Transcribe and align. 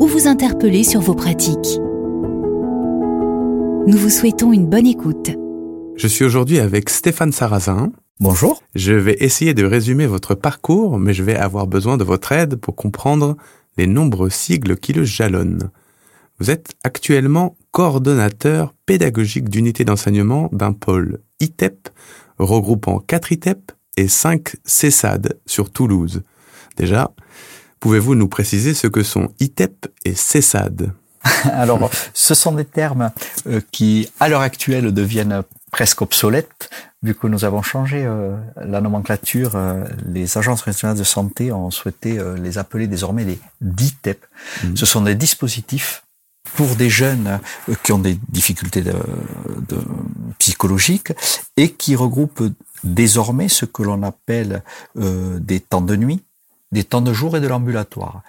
ou 0.00 0.06
vous 0.06 0.26
interpeller 0.26 0.82
sur 0.82 1.00
vos 1.00 1.14
pratiques. 1.14 1.78
Nous 3.86 3.98
vous 3.98 4.08
souhaitons 4.08 4.52
une 4.52 4.66
bonne 4.66 4.86
écoute. 4.86 5.30
Je 5.96 6.06
suis 6.08 6.24
aujourd'hui 6.24 6.58
avec 6.58 6.88
Stéphane 6.88 7.32
Sarrazin. 7.32 7.92
Bonjour. 8.18 8.62
Je 8.74 8.94
vais 8.94 9.16
essayer 9.20 9.52
de 9.52 9.64
résumer 9.64 10.06
votre 10.06 10.34
parcours, 10.34 10.98
mais 10.98 11.12
je 11.12 11.22
vais 11.22 11.36
avoir 11.36 11.66
besoin 11.66 11.98
de 11.98 12.04
votre 12.04 12.32
aide 12.32 12.56
pour 12.56 12.76
comprendre 12.76 13.36
les 13.76 13.86
nombreux 13.86 14.30
sigles 14.30 14.76
qui 14.76 14.94
le 14.94 15.04
jalonnent. 15.04 15.70
Vous 16.38 16.50
êtes 16.50 16.72
actuellement 16.82 17.54
coordonnateur 17.70 18.72
pédagogique 18.86 19.50
d'unité 19.50 19.84
d'enseignement 19.84 20.48
d'un 20.52 20.72
pôle 20.72 21.20
ITEP 21.40 21.90
regroupant 22.38 23.00
4 23.00 23.32
ITEP 23.32 23.72
et 23.98 24.08
5 24.08 24.56
CESAD 24.64 25.38
sur 25.44 25.70
Toulouse. 25.70 26.22
Déjà, 26.78 27.12
Pouvez-vous 27.80 28.14
nous 28.14 28.28
préciser 28.28 28.74
ce 28.74 28.86
que 28.86 29.02
sont 29.02 29.32
ITEP 29.40 29.86
et 30.04 30.14
CESAD 30.14 30.92
Alors, 31.52 31.90
ce 32.14 32.34
sont 32.34 32.52
des 32.52 32.64
termes 32.64 33.10
euh, 33.46 33.60
qui, 33.72 34.08
à 34.20 34.28
l'heure 34.28 34.40
actuelle, 34.40 34.92
deviennent 34.92 35.42
presque 35.70 36.02
obsolètes, 36.02 36.70
vu 37.02 37.14
que 37.14 37.26
nous 37.26 37.44
avons 37.44 37.62
changé 37.62 38.04
euh, 38.04 38.36
la 38.56 38.80
nomenclature. 38.80 39.52
Euh, 39.54 39.84
les 40.06 40.38
agences 40.38 40.62
régionales 40.62 40.98
de 40.98 41.04
santé 41.04 41.52
ont 41.52 41.70
souhaité 41.70 42.18
les 42.36 42.58
appeler 42.58 42.86
désormais 42.86 43.24
les 43.24 43.38
DITEP. 43.60 44.26
Mmh. 44.64 44.76
Ce 44.76 44.86
sont 44.86 45.02
des 45.02 45.14
dispositifs 45.14 46.04
pour 46.54 46.74
des 46.74 46.90
jeunes 46.90 47.38
qui 47.82 47.92
ont 47.92 47.98
des 47.98 48.18
difficultés 48.28 48.82
de, 48.82 48.94
de 49.68 49.78
psychologiques 50.38 51.12
et 51.56 51.70
qui 51.70 51.94
regroupent 51.94 52.42
désormais 52.82 53.48
ce 53.48 53.66
que 53.66 53.82
l'on 53.82 54.02
appelle 54.02 54.62
des 54.96 55.60
temps 55.60 55.82
de 55.82 55.94
nuit, 55.96 56.22
des 56.72 56.84
temps 56.84 57.00
de 57.00 57.12
jour 57.12 57.36
et 57.36 57.40
de 57.40 57.48
l'ambulatoire. 57.48 58.22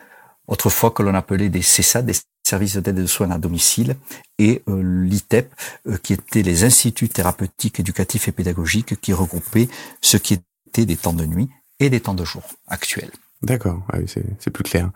Autrefois 0.48 0.92
que 0.92 1.04
l'on 1.04 1.14
appelait 1.14 1.50
des 1.50 1.62
CESA, 1.62 2.02
des 2.02 2.14
services 2.44 2.78
d'aide 2.78 2.98
et 2.98 3.02
de 3.02 3.08
soins 3.08 3.32
à 3.32 3.38
domicile, 3.38 3.96
et 4.40 4.64
euh, 4.68 4.82
l'ITEP, 4.84 5.54
euh, 5.88 5.98
qui 5.98 6.14
étaient 6.14 6.42
les 6.42 6.64
instituts 6.64 7.10
thérapeutiques, 7.10 7.80
éducatifs 7.80 8.28
et 8.28 8.32
pédagogiques, 8.32 9.00
qui 9.00 9.14
regroupaient 9.14 9.70
ce 10.02 10.18
qui 10.18 10.40
était 10.68 10.86
des 10.86 10.98
temps 10.98 11.14
de 11.14 11.26
nuit 11.26 11.50
et 11.80 11.90
des 11.90 12.00
temps 12.00 12.14
de 12.14 12.26
jour 12.26 12.44
actuels. 12.68 13.12
D'accord, 13.44 13.82
ah 13.92 13.98
c'est 14.06 14.52
plus 14.52 14.64
clair. 14.64 14.92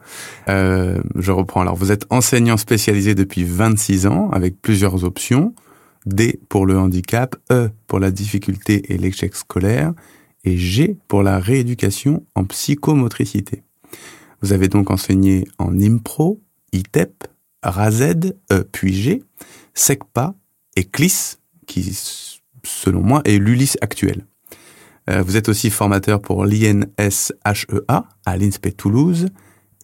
Euh, 0.49 1.01
je 1.15 1.31
reprends. 1.31 1.61
Alors, 1.61 1.75
vous 1.75 1.91
êtes 1.91 2.05
enseignant 2.11 2.57
spécialisé 2.57 3.15
depuis 3.15 3.43
26 3.43 4.05
ans, 4.05 4.29
avec 4.31 4.61
plusieurs 4.61 5.03
options. 5.03 5.55
D 6.05 6.39
pour 6.49 6.67
le 6.67 6.77
handicap, 6.77 7.35
E 7.51 7.69
pour 7.87 7.99
la 7.99 8.11
difficulté 8.11 8.93
et 8.93 8.97
l'échec 8.99 9.35
scolaire, 9.35 9.93
et 10.45 10.57
G 10.57 10.97
pour 11.07 11.23
la 11.23 11.39
rééducation 11.39 12.25
en 12.35 12.45
psychomotricité. 12.45 13.63
Vous 14.41 14.53
avez 14.53 14.67
donc 14.67 14.91
enseigné 14.91 15.45
en 15.57 15.77
IMPRO, 15.77 16.41
ITEP, 16.71 17.25
RAZED, 17.63 18.37
E 18.51 18.63
puis 18.71 18.93
G, 18.93 19.23
SECPA 19.73 20.35
et 20.75 20.85
CLIS, 20.85 21.39
qui, 21.65 21.97
selon 22.63 23.01
moi, 23.01 23.21
est 23.25 23.37
l'ULIS 23.37 23.75
actuel. 23.81 24.25
Euh, 25.09 25.21
vous 25.21 25.37
êtes 25.37 25.49
aussi 25.49 25.69
formateur 25.69 26.21
pour 26.21 26.45
l'INSHEA 26.45 28.07
à 28.25 28.37
l'INSPE 28.37 28.77
Toulouse 28.77 29.29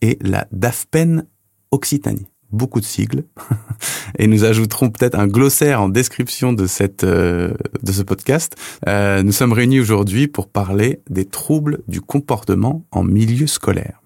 et 0.01 0.17
la 0.21 0.47
DAFPEN 0.51 1.25
Occitanie 1.71 2.30
beaucoup 2.51 2.79
de 2.79 2.85
sigles, 2.85 3.23
et 4.17 4.27
nous 4.27 4.43
ajouterons 4.43 4.89
peut-être 4.89 5.17
un 5.17 5.27
glossaire 5.27 5.81
en 5.81 5.89
description 5.89 6.53
de 6.53 6.67
cette 6.67 7.03
euh, 7.03 7.53
de 7.83 7.91
ce 7.91 8.03
podcast. 8.03 8.55
Euh, 8.87 9.23
nous 9.23 9.31
sommes 9.31 9.53
réunis 9.53 9.79
aujourd'hui 9.79 10.27
pour 10.27 10.47
parler 10.47 11.01
des 11.09 11.25
troubles 11.25 11.79
du 11.87 12.01
comportement 12.01 12.85
en 12.91 13.03
milieu 13.03 13.47
scolaire. 13.47 14.01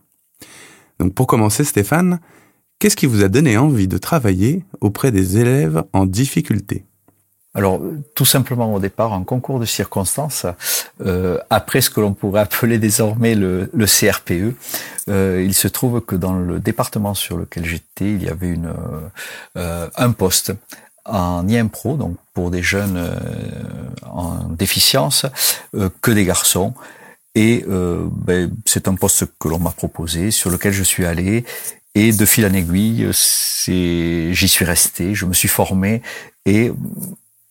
Donc 1.00 1.14
pour 1.14 1.28
commencer, 1.28 1.64
Stéphane, 1.64 2.20
qu'est-ce 2.80 2.96
qui 2.96 3.06
vous 3.06 3.24
a 3.24 3.28
donné 3.28 3.58
envie 3.58 3.88
de 3.88 3.98
travailler 3.98 4.66
auprès 4.82 5.12
des 5.12 5.38
élèves 5.38 5.84
en 5.94 6.06
difficulté? 6.06 6.86
Alors, 7.56 7.82
tout 8.16 8.26
simplement 8.26 8.74
au 8.74 8.80
départ, 8.80 9.14
un 9.14 9.24
concours 9.24 9.62
de 9.62 9.66
circonstances, 9.66 10.46
euh, 11.00 11.40
après 11.50 11.80
ce 11.80 11.90
que 11.90 12.02
l'on 12.02 12.14
pourrait 12.14 12.42
appeler 12.42 12.78
désormais 12.80 13.34
le, 13.34 13.70
CRPE, 13.86 14.54
euh, 15.08 15.42
il 15.44 15.54
se 15.54 15.70
trouve 15.70 16.02
que 16.02 16.18
dans 16.18 16.34
le 16.34 16.60
département 16.60 17.14
sur 17.14 17.38
lequel 17.38 17.66
j'étais, 17.66 18.12
il 18.12 18.24
y 18.24 18.28
avait 18.28 18.58
euh, 19.56 19.88
un 19.96 20.12
poste 20.12 20.54
en 21.06 21.48
IMPRO, 21.48 21.96
donc 21.96 22.18
pour 22.34 22.52
des 22.52 22.62
jeunes 22.62 23.00
en 24.06 24.50
déficience, 24.50 25.26
que 26.02 26.12
des 26.12 26.26
garçons. 26.26 26.74
Et 27.36 27.64
ben, 27.68 28.52
c'est 28.66 28.88
un 28.88 28.96
poste 28.96 29.28
que 29.40 29.48
l'on 29.48 29.60
m'a 29.60 29.70
proposé, 29.70 30.32
sur 30.32 30.50
lequel 30.50 30.74
je 30.74 30.82
suis 30.82 31.06
allé. 31.06 31.46
Et 31.94 32.12
de 32.12 32.26
fil 32.26 32.44
en 32.46 32.54
aiguille, 32.54 33.08
j'y 33.12 34.48
suis 34.48 34.66
resté, 34.66 35.14
je 35.14 35.26
me 35.26 35.34
suis 35.34 35.48
formé 35.48 36.02
et 36.46 36.72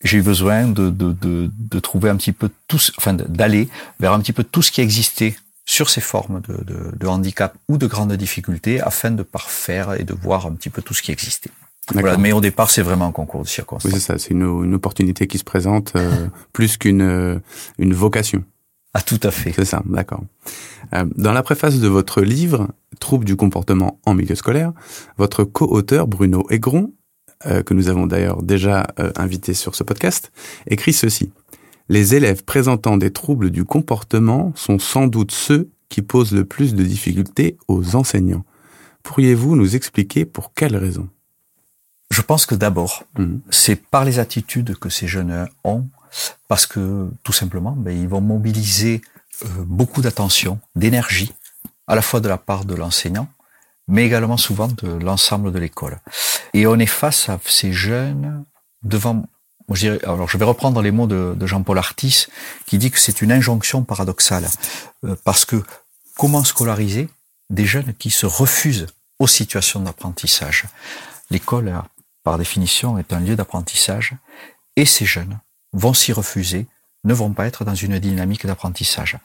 j'ai 0.04 0.18
eu 0.18 0.22
besoin 0.22 0.68
de, 0.68 0.90
de, 0.90 1.12
de, 1.12 1.50
de, 1.58 1.78
trouver 1.80 2.10
un 2.10 2.16
petit 2.16 2.32
peu 2.32 2.50
tout, 2.68 2.78
enfin 2.98 3.14
d'aller 3.14 3.68
vers 3.98 4.12
un 4.12 4.20
petit 4.20 4.32
peu 4.32 4.44
tout 4.44 4.62
ce 4.62 4.70
qui 4.70 4.80
existait 4.80 5.34
sur 5.66 5.88
ces 5.88 6.02
formes 6.02 6.40
de, 6.42 6.62
de, 6.62 6.96
de, 6.96 7.06
handicap 7.06 7.56
ou 7.68 7.78
de 7.78 7.86
grandes 7.86 8.12
difficultés 8.12 8.80
afin 8.80 9.10
de 9.10 9.22
parfaire 9.22 9.94
et 9.94 10.04
de 10.04 10.14
voir 10.14 10.46
un 10.46 10.52
petit 10.52 10.70
peu 10.70 10.82
tout 10.82 10.94
ce 10.94 11.02
qui 11.02 11.10
existait. 11.10 11.50
Voilà, 11.92 12.16
mais 12.16 12.32
au 12.32 12.40
départ, 12.40 12.70
c'est 12.70 12.82
vraiment 12.82 13.06
un 13.06 13.12
concours 13.12 13.42
de 13.42 13.48
circonstances. 13.48 13.92
Oui, 13.92 13.98
c'est 13.98 14.06
ça. 14.06 14.18
C'est 14.18 14.30
une, 14.30 14.42
une, 14.42 14.74
opportunité 14.74 15.26
qui 15.26 15.38
se 15.38 15.44
présente 15.44 15.92
euh, 15.96 16.28
plus 16.52 16.76
qu'une 16.76 17.02
euh, 17.02 17.38
une 17.78 17.92
vocation. 17.92 18.42
Ah, 18.94 19.02
tout 19.02 19.20
à 19.22 19.30
fait. 19.30 19.52
C'est 19.52 19.64
ça, 19.64 19.82
d'accord. 19.84 20.22
Euh, 20.94 21.04
dans 21.16 21.32
la 21.32 21.42
préface 21.42 21.80
de 21.80 21.88
votre 21.88 22.22
livre, 22.22 22.68
Troubles 23.00 23.24
du 23.24 23.36
comportement 23.36 24.00
en 24.06 24.14
milieu 24.14 24.36
scolaire, 24.36 24.72
votre 25.18 25.44
co-auteur 25.44 26.06
Bruno 26.06 26.46
Aigron 26.50 26.92
euh, 27.46 27.62
que 27.62 27.74
nous 27.74 27.88
avons 27.88 28.06
d'ailleurs 28.06 28.42
déjà 28.42 28.86
euh, 28.98 29.12
invité 29.16 29.54
sur 29.54 29.74
ce 29.74 29.82
podcast, 29.82 30.32
écrit 30.66 30.92
ceci. 30.92 31.32
Les 31.88 32.14
élèves 32.14 32.44
présentant 32.44 32.96
des 32.96 33.12
troubles 33.12 33.50
du 33.50 33.64
comportement 33.64 34.52
sont 34.56 34.78
sans 34.78 35.06
doute 35.06 35.32
ceux 35.32 35.70
qui 35.88 36.02
posent 36.02 36.32
le 36.32 36.44
plus 36.44 36.74
de 36.74 36.82
difficultés 36.82 37.56
aux 37.68 37.94
enseignants. 37.94 38.44
Pourriez-vous 39.02 39.54
nous 39.54 39.76
expliquer 39.76 40.24
pour 40.24 40.54
quelles 40.54 40.76
raisons? 40.76 41.08
Je 42.10 42.22
pense 42.22 42.46
que 42.46 42.54
d'abord, 42.54 43.04
mhm. 43.18 43.40
c'est 43.50 43.76
par 43.76 44.04
les 44.04 44.18
attitudes 44.18 44.76
que 44.76 44.88
ces 44.88 45.06
jeunes 45.06 45.48
ont, 45.62 45.84
parce 46.48 46.66
que 46.66 47.10
tout 47.22 47.32
simplement, 47.32 47.72
ben, 47.72 47.96
ils 47.96 48.08
vont 48.08 48.20
mobiliser 48.20 49.02
euh, 49.44 49.48
beaucoup 49.66 50.00
d'attention, 50.00 50.58
d'énergie, 50.76 51.32
à 51.86 51.94
la 51.94 52.02
fois 52.02 52.20
de 52.20 52.28
la 52.28 52.38
part 52.38 52.64
de 52.64 52.74
l'enseignant, 52.74 53.28
mais 53.88 54.04
également 54.04 54.36
souvent 54.36 54.68
de 54.68 54.88
l'ensemble 54.88 55.52
de 55.52 55.58
l'école. 55.58 56.00
Et 56.52 56.66
on 56.66 56.78
est 56.78 56.86
face 56.86 57.28
à 57.28 57.38
ces 57.44 57.72
jeunes 57.72 58.44
devant, 58.82 59.26
je 59.70 59.80
dirais, 59.80 60.04
alors 60.04 60.28
je 60.28 60.38
vais 60.38 60.44
reprendre 60.44 60.80
les 60.82 60.90
mots 60.90 61.06
de, 61.06 61.46
Jean-Paul 61.46 61.78
Artis, 61.78 62.26
qui 62.66 62.78
dit 62.78 62.90
que 62.90 62.98
c'est 62.98 63.22
une 63.22 63.32
injonction 63.32 63.82
paradoxale, 63.82 64.48
euh, 65.04 65.16
parce 65.24 65.44
que 65.44 65.62
comment 66.16 66.44
scolariser 66.44 67.08
des 67.50 67.66
jeunes 67.66 67.94
qui 67.94 68.10
se 68.10 68.26
refusent 68.26 68.86
aux 69.18 69.26
situations 69.26 69.80
d'apprentissage? 69.80 70.66
L'école, 71.30 71.74
par 72.22 72.38
définition, 72.38 72.98
est 72.98 73.12
un 73.12 73.20
lieu 73.20 73.36
d'apprentissage, 73.36 74.14
et 74.76 74.86
ces 74.86 75.04
jeunes 75.04 75.38
vont 75.72 75.94
s'y 75.94 76.12
refuser, 76.12 76.66
ne 77.04 77.14
vont 77.14 77.32
pas 77.32 77.46
être 77.46 77.64
dans 77.64 77.74
une 77.74 77.98
dynamique 77.98 78.46
d'apprentissage. 78.46 79.18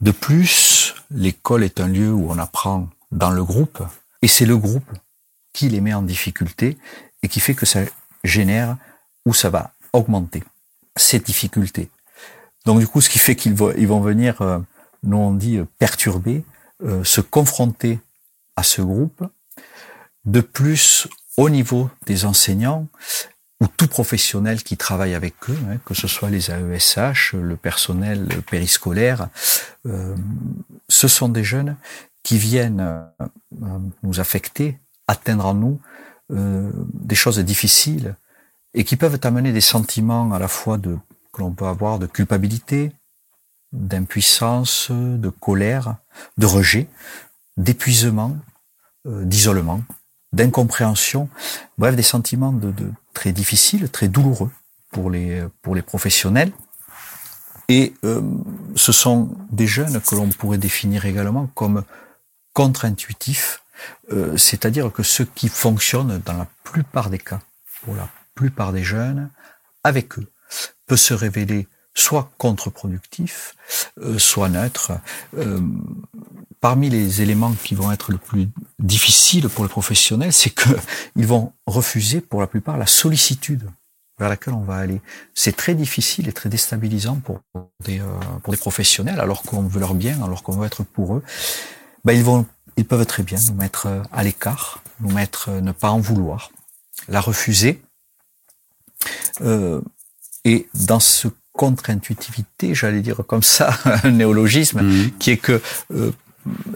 De 0.00 0.10
plus, 0.10 0.94
l'école 1.10 1.64
est 1.64 1.80
un 1.80 1.88
lieu 1.88 2.12
où 2.12 2.30
on 2.30 2.38
apprend 2.38 2.88
dans 3.12 3.30
le 3.30 3.44
groupe, 3.44 3.82
et 4.22 4.28
c'est 4.28 4.46
le 4.46 4.56
groupe 4.56 4.90
qui 5.52 5.68
les 5.68 5.80
met 5.80 5.94
en 5.94 6.02
difficulté 6.02 6.78
et 7.22 7.28
qui 7.28 7.40
fait 7.40 7.54
que 7.54 7.66
ça 7.66 7.80
génère 8.24 8.76
ou 9.26 9.34
ça 9.34 9.50
va 9.50 9.72
augmenter 9.92 10.42
ces 10.96 11.18
difficultés. 11.18 11.90
Donc 12.64 12.80
du 12.80 12.86
coup, 12.86 13.00
ce 13.00 13.10
qui 13.10 13.18
fait 13.18 13.36
qu'ils 13.36 13.54
vont, 13.54 13.72
ils 13.76 13.86
vont 13.86 14.00
venir, 14.00 14.40
euh, 14.40 14.58
nous 15.02 15.16
on 15.16 15.32
dit, 15.32 15.58
euh, 15.58 15.66
perturber, 15.78 16.44
euh, 16.82 17.04
se 17.04 17.20
confronter 17.20 18.00
à 18.56 18.62
ce 18.62 18.82
groupe. 18.82 19.24
De 20.24 20.40
plus, 20.40 21.08
au 21.36 21.50
niveau 21.50 21.90
des 22.06 22.24
enseignants, 22.24 22.86
ou 23.60 23.66
tout 23.68 23.86
professionnel 23.86 24.62
qui 24.62 24.76
travaille 24.76 25.14
avec 25.14 25.34
eux, 25.48 25.58
hein, 25.68 25.76
que 25.84 25.94
ce 25.94 26.08
soit 26.08 26.30
les 26.30 26.50
AESH, 26.50 27.34
le 27.34 27.56
personnel 27.56 28.26
périscolaire, 28.50 29.28
ce 30.88 31.08
sont 31.08 31.28
des 31.28 31.44
jeunes 31.44 31.76
qui 32.22 32.38
viennent 32.38 33.04
nous 34.02 34.20
affecter 34.20 34.78
atteindre 35.06 35.46
en 35.46 35.54
nous 35.54 35.80
euh, 36.30 36.70
des 36.94 37.14
choses 37.14 37.38
difficiles 37.38 38.16
et 38.74 38.84
qui 38.84 38.96
peuvent 38.96 39.18
amener 39.22 39.52
des 39.52 39.60
sentiments 39.60 40.32
à 40.32 40.38
la 40.38 40.48
fois 40.48 40.78
de 40.78 40.98
que 41.32 41.40
l'on 41.40 41.52
peut 41.52 41.66
avoir 41.66 41.98
de 41.98 42.06
culpabilité, 42.06 42.92
d'impuissance, 43.72 44.90
de 44.90 45.30
colère, 45.30 45.96
de 46.36 46.44
rejet, 46.44 46.88
d'épuisement, 47.56 48.36
euh, 49.06 49.24
d'isolement, 49.24 49.82
d'incompréhension, 50.34 51.30
bref, 51.78 51.96
des 51.96 52.02
sentiments 52.02 52.52
de, 52.52 52.70
de, 52.70 52.90
très 53.14 53.32
difficiles, 53.32 53.88
très 53.88 54.08
douloureux 54.08 54.50
pour 54.90 55.10
les 55.10 55.42
pour 55.62 55.74
les 55.74 55.82
professionnels. 55.82 56.52
Et 57.68 57.94
euh, 58.04 58.20
ce 58.76 58.92
sont 58.92 59.30
des 59.50 59.66
jeunes 59.66 60.00
que 60.00 60.14
l'on 60.14 60.28
pourrait 60.28 60.58
définir 60.58 61.06
également 61.06 61.46
comme 61.54 61.84
contre-intuitifs, 62.52 63.62
euh, 64.12 64.36
c'est-à-dire 64.36 64.92
que 64.92 65.02
ceux 65.02 65.24
qui 65.24 65.48
fonctionnent 65.48 66.20
dans 66.24 66.34
la 66.34 66.46
plupart 66.64 67.10
des 67.10 67.18
cas, 67.18 67.40
pour 67.82 67.94
la 67.94 68.08
plupart 68.34 68.72
des 68.72 68.84
jeunes, 68.84 69.30
avec 69.84 70.18
eux, 70.18 70.26
peut 70.86 70.96
se 70.96 71.14
révéler 71.14 71.66
soit 71.94 72.30
contre-productif, 72.38 73.54
euh, 74.00 74.18
soit 74.18 74.48
neutre. 74.48 74.92
Euh, 75.36 75.60
parmi 76.60 76.88
les 76.88 77.20
éléments 77.20 77.52
qui 77.64 77.74
vont 77.74 77.92
être 77.92 78.12
le 78.12 78.18
plus 78.18 78.48
difficiles 78.78 79.48
pour 79.48 79.64
les 79.64 79.70
professionnels, 79.70 80.32
c'est 80.32 80.50
que 80.50 80.68
ils 81.16 81.26
vont 81.26 81.52
refuser 81.66 82.20
pour 82.20 82.40
la 82.40 82.46
plupart 82.46 82.78
la 82.78 82.86
sollicitude 82.86 83.68
vers 84.18 84.28
laquelle 84.28 84.54
on 84.54 84.60
va 84.60 84.76
aller. 84.76 85.00
C'est 85.34 85.56
très 85.56 85.74
difficile 85.74 86.28
et 86.28 86.32
très 86.32 86.48
déstabilisant 86.48 87.16
pour 87.16 87.40
des, 87.84 88.00
pour 88.42 88.52
des 88.52 88.58
professionnels, 88.58 89.18
alors 89.18 89.42
qu'on 89.42 89.62
veut 89.62 89.80
leur 89.80 89.94
bien, 89.94 90.22
alors 90.22 90.42
qu'on 90.42 90.52
veut 90.52 90.66
être 90.66 90.84
pour 90.84 91.16
eux. 91.16 91.22
Ben, 92.04 92.14
ils 92.14 92.24
vont, 92.24 92.46
ils 92.76 92.84
peuvent 92.84 93.06
très 93.06 93.22
bien 93.22 93.38
nous 93.48 93.54
mettre 93.54 94.02
à 94.12 94.24
l'écart, 94.24 94.82
nous 95.00 95.12
mettre, 95.12 95.50
ne 95.50 95.72
pas 95.72 95.90
en 95.90 96.00
vouloir, 96.00 96.50
la 97.08 97.20
refuser. 97.20 97.82
Euh, 99.40 99.80
et 100.44 100.68
dans 100.74 101.00
ce 101.00 101.28
contre-intuitivité, 101.52 102.74
j'allais 102.74 103.00
dire 103.00 103.20
comme 103.26 103.42
ça, 103.42 103.78
un 104.04 104.10
néologisme, 104.10 104.82
mmh. 104.82 105.10
qui 105.18 105.30
est 105.30 105.36
que 105.36 105.60
euh, 105.92 106.12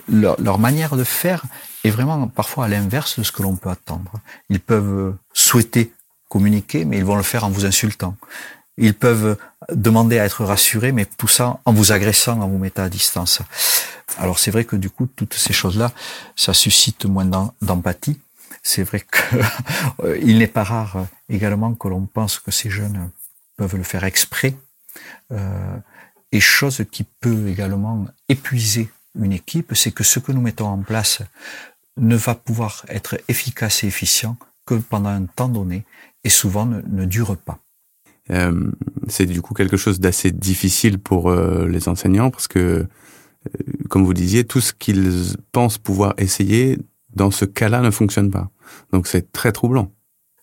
leur, 0.09 0.41
leur, 0.41 0.59
manière 0.59 0.97
de 0.97 1.05
faire 1.05 1.45
est 1.83 1.91
vraiment 1.91 2.29
parfois 2.29 2.67
à 2.67 2.69
l'inverse 2.69 3.19
de 3.19 3.25
ce 3.25 3.33
que 3.33 3.43
l'on 3.43 3.57
peut 3.57 3.71
attendre. 3.71 4.13
Ils 4.49 4.61
peuvent 4.61 5.15
souhaiter 5.33 5.93
communiquer, 6.29 6.85
mais 6.85 6.99
ils 6.99 7.05
vont 7.05 7.17
le 7.17 7.23
faire 7.23 7.45
en 7.45 7.51
vous 7.51 7.65
insultant. 7.65 8.17
Ils 8.79 8.95
peuvent 8.95 9.37
demander 9.73 10.19
à 10.19 10.25
être 10.25 10.45
rassurés, 10.45 10.93
mais 10.93 11.07
tout 11.07 11.29
ça 11.29 11.61
en 11.65 11.73
vous 11.73 11.93
agressant, 11.93 12.41
en 12.41 12.49
vous 12.49 12.59
mettant 12.59 12.83
à 12.83 12.89
distance. 12.89 13.41
Alors 14.19 14.39
c'est 14.39 14.51
vrai 14.51 14.65
que 14.65 14.77
du 14.77 14.91
coup, 14.91 15.07
toutes 15.07 15.35
ces 15.35 15.53
choses-là, 15.53 15.93
ça 16.37 16.55
suscite 16.55 17.07
moins 17.07 17.53
d'empathie. 17.63 18.19
C'est 18.63 18.83
vrai 18.83 19.05
qu'il 20.21 20.39
n'est 20.39 20.47
pas 20.47 20.65
rare 20.65 21.07
également 21.29 21.75
que 21.75 21.89
l'on 21.89 22.07
pense 22.07 22.39
que 22.39 22.51
ces 22.51 22.71
jeunes 22.71 23.11
peuvent 23.57 23.77
le 23.77 23.83
faire 23.83 24.05
exprès. 24.05 24.55
Euh, 25.33 25.77
et 26.33 26.41
chose 26.41 26.85
qui 26.91 27.05
peut 27.05 27.49
également 27.49 28.07
épuiser 28.29 28.89
une 29.19 29.33
équipe, 29.33 29.75
c'est 29.75 29.93
que 29.93 30.05
ce 30.05 30.19
que 30.19 30.33
nous 30.33 30.41
mettons 30.41 30.67
en 30.67 30.79
place 30.79 31.23
ne 31.97 32.17
va 32.17 32.35
pouvoir 32.35 32.85
être 32.89 33.19
efficace 33.29 33.85
et 33.85 33.87
efficient 33.87 34.37
que 34.67 34.75
pendant 34.75 35.11
un 35.11 35.25
temps 35.25 35.49
donné 35.49 35.85
et 36.25 36.29
souvent 36.29 36.67
ne 36.67 37.05
dure 37.05 37.37
pas. 37.37 37.59
Euh, 38.31 38.71
c'est 39.09 39.27
du 39.27 39.41
coup 39.41 39.55
quelque 39.55 39.77
chose 39.77 40.01
d'assez 40.01 40.33
difficile 40.33 40.99
pour 40.99 41.31
euh, 41.31 41.67
les 41.69 41.89
enseignants 41.89 42.31
parce 42.31 42.49
que, 42.49 42.59
euh, 42.59 42.87
comme 43.89 44.05
vous 44.05 44.15
disiez, 44.15 44.45
tout 44.45 44.61
ce 44.61 44.73
qu'ils 44.73 45.37
pensent 45.53 45.79
pouvoir 45.79 46.15
essayer 46.19 46.79
dans 47.15 47.31
ce 47.31 47.45
cas-là 47.45 47.81
ne 47.81 47.91
fonctionne 47.91 48.31
pas. 48.31 48.51
Donc 48.93 49.07
c'est 49.07 49.33
très 49.33 49.53
troublant. 49.53 49.91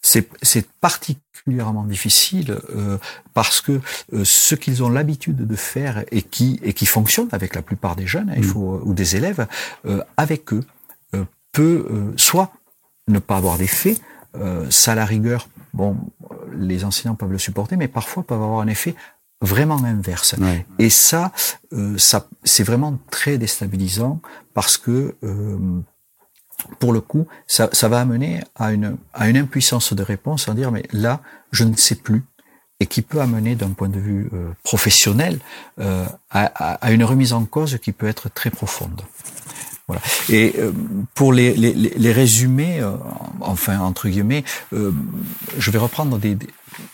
C'est 0.05 0.67
particulièrement 0.81 1.85
difficile 1.85 2.57
euh, 2.75 2.97
parce 3.33 3.61
que 3.61 3.79
euh, 4.11 4.25
ce 4.25 4.53
qu'ils 4.53 4.83
ont 4.83 4.89
l'habitude 4.89 5.47
de 5.47 5.55
faire 5.55 6.03
et 6.11 6.21
qui 6.21 6.59
et 6.61 6.73
qui 6.73 6.85
fonctionne 6.85 7.29
avec 7.31 7.55
la 7.55 7.61
plupart 7.61 7.95
des 7.95 8.05
jeunes, 8.05 8.29
hein, 8.29 8.35
il 8.35 8.43
mm. 8.43 8.49
faut 8.49 8.81
ou 8.83 8.93
des 8.93 9.15
élèves, 9.15 9.47
euh, 9.85 10.03
avec 10.17 10.53
eux 10.53 10.63
peut 11.53 11.87
soit 12.17 12.51
ne 13.07 13.19
pas 13.19 13.37
avoir 13.37 13.59
d'effet, 13.59 13.95
ça 14.71 14.93
à 14.93 14.95
la 14.95 15.05
rigueur, 15.05 15.47
bon, 15.71 15.95
les 16.55 16.85
enseignants 16.85 17.15
peuvent 17.15 17.31
le 17.31 17.37
supporter, 17.37 17.77
mais 17.77 17.87
parfois 17.87 18.23
peuvent 18.23 18.41
avoir 18.41 18.61
un 18.61 18.67
effet 18.67 18.95
vraiment 19.41 19.83
inverse. 19.83 20.35
Et 20.79 20.89
ça, 20.89 21.31
ça 21.97 22.27
c'est 22.43 22.63
vraiment 22.63 22.97
très 23.11 23.37
déstabilisant 23.37 24.21
parce 24.53 24.77
que 24.77 25.15
pour 26.79 26.93
le 26.93 27.01
coup, 27.01 27.27
ça, 27.47 27.69
ça, 27.71 27.87
va 27.87 27.99
amener 27.99 28.41
à 28.55 28.71
une, 28.71 28.97
à 29.13 29.29
une 29.29 29.37
impuissance 29.37 29.93
de 29.93 30.03
réponse, 30.03 30.47
à 30.47 30.53
dire 30.53 30.71
mais 30.71 30.83
là, 30.91 31.21
je 31.51 31.63
ne 31.63 31.75
sais 31.75 31.95
plus, 31.95 32.23
et 32.79 32.85
qui 32.85 33.01
peut 33.01 33.21
amener 33.21 33.55
d'un 33.55 33.69
point 33.69 33.89
de 33.89 33.99
vue 33.99 34.29
euh, 34.33 34.51
professionnel 34.63 35.39
euh, 35.79 36.05
à, 36.29 36.45
à, 36.45 36.91
une 36.91 37.03
remise 37.03 37.33
en 37.33 37.45
cause 37.45 37.77
qui 37.79 37.91
peut 37.91 38.07
être 38.07 38.29
très 38.29 38.49
profonde. 38.49 39.01
Voilà. 39.87 40.01
Et 40.29 40.53
euh, 40.57 40.71
pour 41.13 41.33
les, 41.33 41.53
les, 41.53 41.73
les 41.73 42.11
résumés, 42.11 42.79
euh, 42.79 42.95
enfin 43.41 43.79
entre 43.79 44.07
guillemets, 44.07 44.43
euh, 44.71 44.91
je 45.57 45.71
vais 45.71 45.79
reprendre 45.79 46.17
des, 46.17 46.35
des, 46.35 46.47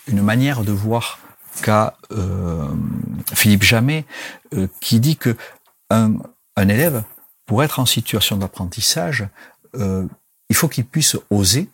une 0.08 0.22
manière 0.22 0.64
de 0.64 0.72
voir 0.72 1.20
qu'a 1.62 1.98
Philippe 3.34 3.64
Jamet, 3.64 4.06
qui 4.80 5.00
dit 5.00 5.18
que 5.18 5.36
un, 5.90 6.14
un 6.56 6.70
élève 6.70 7.04
pour 7.46 7.64
être 7.64 7.80
en 7.80 7.86
situation 7.88 8.38
d'apprentissage, 8.38 9.28
euh, 9.76 10.06
il 10.50 10.56
faut 10.56 10.68
qu'il 10.68 10.86
puisse 10.86 11.18
oser, 11.32 11.68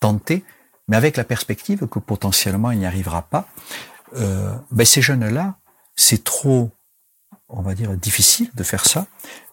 tenter, 0.00 0.44
mais 0.88 0.96
avec 0.96 1.16
la 1.16 1.24
perspective 1.24 1.86
que 1.86 1.98
potentiellement 1.98 2.72
il 2.72 2.80
n'y 2.80 2.86
arrivera 2.86 3.22
pas. 3.22 3.46
Euh, 4.16 4.52
ben 4.70 4.84
ces 4.84 5.00
jeunes-là, 5.00 5.54
c'est 5.94 6.24
trop, 6.24 6.70
on 7.52 7.62
va 7.62 7.74
dire, 7.74 7.96
difficile 7.96 8.50
de 8.54 8.62
faire 8.62 8.84
ça. 8.86 9.06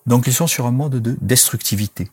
Donc 0.06 0.28
ils 0.28 0.34
sont 0.34 0.48
sur 0.48 0.66
un 0.66 0.72
mode 0.72 1.02
de 1.02 1.18
destructivité. 1.22 2.10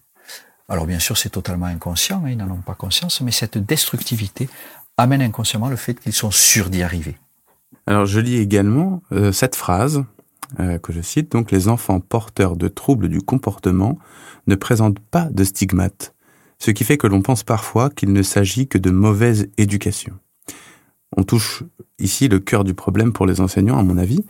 Alors 0.68 0.86
bien 0.86 0.98
sûr, 0.98 1.16
c'est 1.16 1.30
totalement 1.30 1.66
inconscient, 1.66 2.22
hein, 2.24 2.30
ils 2.30 2.36
n'en 2.36 2.50
ont 2.50 2.62
pas 2.62 2.74
conscience, 2.74 3.20
mais 3.20 3.30
cette 3.30 3.58
destructivité 3.58 4.48
amène 4.96 5.22
inconsciemment 5.22 5.68
le 5.68 5.76
fait 5.76 5.94
qu'ils 5.94 6.12
sont 6.12 6.30
sûrs 6.30 6.70
d'y 6.70 6.82
arriver. 6.82 7.16
Alors 7.86 8.06
je 8.06 8.18
lis 8.18 8.36
également 8.36 9.02
euh, 9.12 9.30
cette 9.30 9.54
phrase 9.54 10.04
euh, 10.58 10.78
que 10.78 10.92
je 10.92 11.00
cite, 11.00 11.32
donc 11.32 11.50
les 11.52 11.68
enfants 11.68 12.00
porteurs 12.00 12.56
de 12.56 12.68
troubles 12.68 13.08
du 13.08 13.20
comportement 13.20 13.98
ne 14.46 14.54
présentent 14.54 15.00
pas 15.00 15.28
de 15.30 15.44
stigmates, 15.44 16.14
ce 16.58 16.70
qui 16.70 16.84
fait 16.84 16.98
que 16.98 17.06
l'on 17.06 17.22
pense 17.22 17.42
parfois 17.42 17.90
qu'il 17.90 18.12
ne 18.12 18.22
s'agit 18.22 18.66
que 18.66 18.78
de 18.78 18.90
mauvaise 18.90 19.48
éducation. 19.58 20.14
On 21.16 21.22
touche 21.22 21.62
ici 21.98 22.28
le 22.28 22.40
cœur 22.40 22.64
du 22.64 22.74
problème 22.74 23.12
pour 23.12 23.26
les 23.26 23.40
enseignants, 23.40 23.78
à 23.78 23.82
mon 23.82 23.98
avis. 23.98 24.24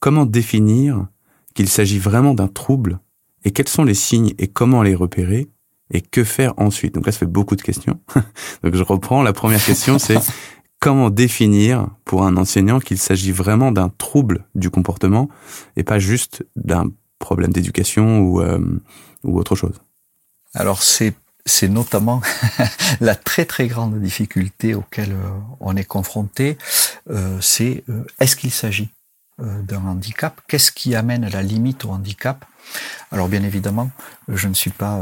Comment 0.00 0.26
définir 0.26 1.06
qu'il 1.54 1.68
s'agit 1.68 1.98
vraiment 1.98 2.34
d'un 2.34 2.48
trouble 2.48 3.00
et 3.44 3.50
quels 3.50 3.68
sont 3.68 3.84
les 3.84 3.94
signes 3.94 4.34
et 4.38 4.48
comment 4.48 4.82
les 4.82 4.94
repérer 4.94 5.48
et 5.92 6.00
que 6.00 6.24
faire 6.24 6.54
ensuite? 6.56 6.94
Donc 6.94 7.06
là, 7.06 7.12
ça 7.12 7.20
fait 7.20 7.26
beaucoup 7.26 7.56
de 7.56 7.62
questions. 7.62 8.00
donc 8.62 8.74
je 8.74 8.82
reprends. 8.82 9.22
La 9.22 9.32
première 9.32 9.64
question, 9.64 9.98
c'est 9.98 10.18
comment 10.80 11.10
définir 11.10 11.88
pour 12.04 12.24
un 12.24 12.36
enseignant 12.36 12.80
qu'il 12.80 12.98
s'agit 12.98 13.32
vraiment 13.32 13.72
d'un 13.72 13.88
trouble 13.88 14.46
du 14.54 14.70
comportement 14.70 15.28
et 15.76 15.84
pas 15.84 15.98
juste 15.98 16.44
d'un 16.56 16.90
problème 17.18 17.52
d'éducation 17.52 18.20
ou, 18.20 18.40
euh, 18.40 18.80
ou 19.24 19.38
autre 19.38 19.56
chose? 19.56 19.80
Alors 20.54 20.82
c'est 20.82 21.14
c'est 21.48 21.68
notamment 21.68 22.20
la 23.00 23.14
très 23.14 23.44
très 23.44 23.66
grande 23.66 24.00
difficulté 24.00 24.74
auquel 24.74 25.12
euh, 25.12 25.30
on 25.60 25.76
est 25.76 25.84
confronté, 25.84 26.58
euh, 27.10 27.38
c'est 27.40 27.84
euh, 27.88 28.04
est-ce 28.20 28.36
qu'il 28.36 28.50
s'agit 28.50 28.90
d'un 29.38 29.84
handicap 29.84 30.40
Qu'est-ce 30.48 30.72
qui 30.72 30.94
amène 30.94 31.28
la 31.28 31.42
limite 31.42 31.84
au 31.84 31.90
handicap? 31.90 32.44
Alors 33.12 33.28
bien 33.28 33.42
évidemment, 33.42 33.90
je 34.28 34.48
ne 34.48 34.54
suis 34.54 34.70
pas 34.70 35.00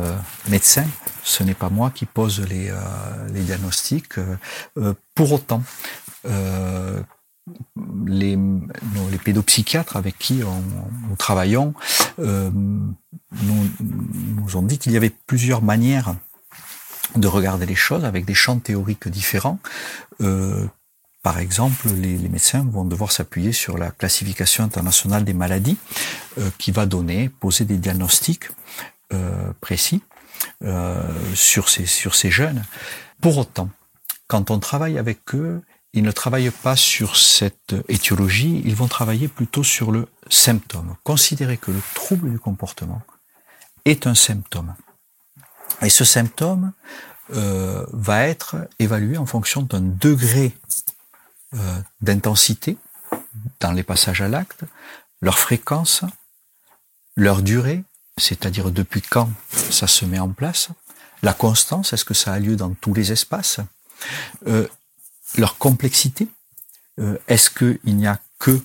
médecin, 0.49 0.85
ce 1.25 1.43
n'est 1.43 1.55
pas 1.55 1.71
moi 1.71 1.91
qui 1.91 2.07
pose 2.07 2.41
les, 2.41 2.71
les 3.33 3.41
diagnostics. 3.41 4.15
pour 5.15 5.33
autant, 5.33 5.63
les, 8.07 8.39
les 9.11 9.19
pédopsychiatres 9.19 9.97
avec 9.97 10.19
qui 10.19 10.43
on, 10.45 10.63
nous 11.09 11.17
travaillons 11.17 11.75
euh, 12.19 12.51
nous, 12.51 13.71
nous 13.81 14.57
ont 14.57 14.63
dit 14.63 14.79
qu'il 14.79 14.93
y 14.93 14.97
avait 14.97 15.13
plusieurs 15.27 15.63
manières 15.63 16.15
de 17.15 17.29
regarder 17.29 17.67
les 17.67 17.75
choses 17.75 18.05
avec 18.05 18.25
des 18.25 18.35
champs 18.35 18.59
théoriques 18.59 19.09
différents. 19.09 19.59
Euh, 20.21 20.67
par 21.27 21.41
exemple, 21.41 21.89
les, 21.89 22.19
médecins 22.29 22.65
vont 22.71 22.85
devoir 22.85 23.11
s'appuyer 23.11 23.51
sur 23.51 23.79
la 23.79 23.91
classification 23.91 24.63
internationale 24.63 25.25
des 25.25 25.35
maladies 25.35 25.77
euh, 26.39 26.51
qui 26.57 26.71
va 26.71 26.87
donner, 26.87 27.29
poser 27.29 27.65
des 27.65 27.79
diagnostics 27.79 28.45
euh, 29.13 29.53
précis 29.61 30.03
euh, 30.63 31.03
sur, 31.35 31.69
ces, 31.69 31.85
sur 31.85 32.15
ces 32.15 32.31
jeunes. 32.31 32.63
Pour 33.21 33.39
autant, 33.39 33.71
quand 34.29 34.53
on 34.53 34.61
travaille 34.61 34.99
avec 34.99 35.35
eux, 35.35 35.63
ils 35.95 36.05
ne 36.05 36.13
travaillent 36.13 36.53
pas 36.53 36.77
sur 36.77 37.17
cette 37.17 37.75
étiologie, 37.89 38.63
ils 38.65 38.77
vont 38.77 38.87
travailler 38.87 39.27
plutôt 39.27 39.65
sur 39.65 39.91
le 39.91 40.07
symptôme. 40.31 40.95
Considérer 41.03 41.57
que 41.57 41.73
le 41.73 41.81
trouble 41.97 42.31
du 42.31 42.39
comportement 42.39 43.03
est 43.85 44.07
un 44.07 44.15
symptôme. 44.15 44.77
Et 45.83 45.91
ce 45.91 46.05
symptôme 46.05 46.71
va 47.29 48.29
être 48.29 48.69
évalué 48.79 49.17
en 49.17 49.27
fonction 49.27 49.63
d'un 49.63 49.81
degré 49.81 50.55
euh, 51.55 51.81
d'intensité 52.01 52.77
dans 53.61 53.73
les 53.73 53.83
passages 53.83 54.21
à 54.21 54.29
l'acte, 54.29 54.65
leur 55.21 55.39
fréquence, 55.39 56.03
leur 57.17 57.43
durée, 57.43 57.85
c'est-à-dire 58.19 58.71
depuis 58.71 59.03
quand 59.03 59.31
ça 59.51 59.87
se 59.87 60.05
met 60.05 60.19
en 60.19 60.31
place, 60.31 60.69
la 61.23 61.33
constance, 61.33 61.93
est-ce 61.93 62.05
que 62.05 62.15
ça 62.15 62.33
a 62.33 62.39
lieu 62.39 62.57
dans 62.57 62.71
tous 62.71 62.95
les 62.95 63.13
espaces, 63.13 63.61
euh, 64.47 64.67
leur 65.37 65.59
complexité, 65.59 66.29
euh, 66.99 67.19
est-ce 67.29 67.51
qu'il 67.51 67.97
n'y 67.97 68.07
a 68.07 68.19
que 68.39 68.61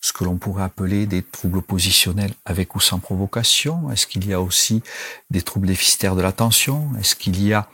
ce 0.00 0.12
que 0.12 0.24
l'on 0.24 0.36
pourrait 0.36 0.62
appeler 0.62 1.06
des 1.06 1.22
troubles 1.22 1.62
positionnels 1.62 2.32
avec 2.44 2.74
ou 2.74 2.80
sans 2.80 2.98
provocation 2.98 3.90
Est-ce 3.90 4.06
qu'il 4.06 4.26
y 4.26 4.32
a 4.32 4.40
aussi 4.40 4.82
des 5.30 5.42
troubles 5.42 5.66
déficitaires 5.66 6.14
de 6.14 6.22
l'attention 6.22 6.92
Est-ce 6.98 7.16
qu'il 7.16 7.42
y 7.42 7.52
a 7.52 7.68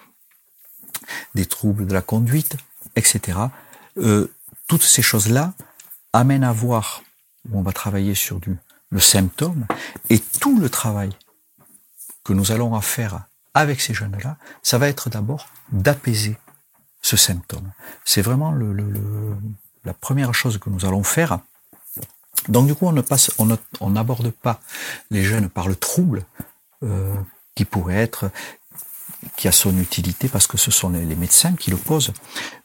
des 1.34 1.46
troubles 1.46 1.87
de 1.87 1.92
la 1.92 2.02
conduite, 2.02 2.56
etc. 2.96 3.38
Euh, 3.99 4.32
toutes 4.66 4.82
ces 4.82 5.02
choses-là 5.02 5.52
amènent 6.12 6.44
à 6.44 6.52
voir, 6.52 7.02
où 7.50 7.58
on 7.58 7.62
va 7.62 7.72
travailler 7.72 8.14
sur 8.14 8.40
du, 8.40 8.56
le 8.90 9.00
symptôme, 9.00 9.66
et 10.11 10.18
tout 10.18 10.58
le 10.58 10.70
travail 10.70 11.11
que 12.25 12.32
nous 12.32 12.52
allons 12.52 12.78
faire 12.80 13.25
avec 13.54 13.80
ces 13.80 13.94
jeunes-là, 13.94 14.37
ça 14.62 14.78
va 14.78 14.88
être 14.88 15.11
d'abord 15.11 15.49
d'apaiser 15.72 16.37
ce 17.02 17.16
symptôme. 17.16 17.72
C'est 18.04 18.22
vraiment 18.22 18.52
le, 18.52 18.72
la 19.84 19.94
première 19.94 20.34
chose 20.34 20.58
que 20.58 20.70
nous 20.70 20.84
allons 20.84 21.02
faire. 21.02 21.40
Donc 22.49 22.66
du 22.66 22.75
coup, 22.75 22.87
on 22.87 22.92
ne 22.92 23.00
passe, 23.00 23.30
on 23.38 23.90
n'aborde 23.90 24.30
pas 24.30 24.61
les 25.11 25.22
jeunes 25.22 25.49
par 25.49 25.68
le 25.68 25.76
trouble 25.76 26.25
euh, 26.82 27.14
qui 27.54 27.64
pourrait 27.64 27.96
être, 27.96 28.30
qui 29.37 29.49
a 29.49 29.52
son 29.52 29.78
utilité 29.78 30.28
parce 30.28 30.46
que 30.46 30.56
ce 30.56 30.70
sont 30.70 30.88
les, 30.90 31.04
médecins 31.14 31.54
qui 31.54 31.70
le 31.70 31.76
posent. 31.76 32.12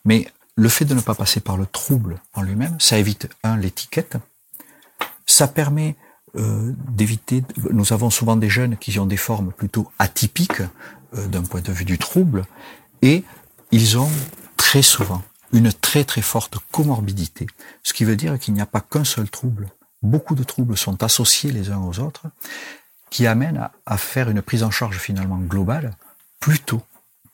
Mais 0.06 0.28
le 0.58 0.70
fait 0.70 0.86
de 0.86 0.96
ne 0.96 1.02
pas 1.02 1.16
passer 1.16 1.40
par 1.40 1.56
le 1.56 1.66
trouble 1.66 2.20
en 2.34 2.42
lui-même, 2.42 2.76
ça 2.80 2.98
évite 2.98 3.30
un 3.44 3.56
l'étiquette, 3.58 4.18
ça 5.26 5.48
permet 5.48 5.96
euh, 6.36 6.74
d'éviter. 6.90 7.44
Nous 7.72 7.94
avons 7.94 8.10
souvent 8.10 8.36
des 8.36 8.50
jeunes 8.50 8.76
qui 8.76 8.98
ont 9.00 9.06
des 9.06 9.18
formes 9.18 9.52
plutôt 9.54 9.90
atypiques 10.00 10.62
euh, 11.16 11.28
d'un 11.28 11.44
point 11.44 11.62
de 11.62 11.72
vue 11.72 11.86
du 11.86 12.00
trouble, 12.00 12.46
et 13.02 13.24
ils 13.72 13.98
ont 13.98 14.10
très 14.58 14.82
souvent 14.82 15.22
une 15.54 15.72
très 15.72 16.04
très 16.04 16.22
forte 16.24 16.58
comorbidité, 16.72 17.48
ce 17.84 17.94
qui 17.94 18.04
veut 18.04 18.16
dire 18.16 18.38
qu'il 18.40 18.54
n'y 18.56 18.62
a 18.62 18.66
pas 18.66 18.82
qu'un 18.82 19.06
seul 19.06 19.30
trouble. 19.30 19.70
Beaucoup 20.02 20.36
de 20.36 20.44
troubles 20.44 20.76
sont 20.76 21.04
associés 21.04 21.52
les 21.52 21.70
uns 21.70 21.80
aux 21.80 22.00
autres, 22.00 22.26
qui 23.10 23.28
amènent 23.28 23.70
à, 23.86 23.98
faire 23.98 24.30
une 24.30 24.42
prise 24.42 24.64
en 24.64 24.72
charge 24.72 24.98
finalement 24.98 25.38
globale 25.38 25.96
plutôt 26.40 26.82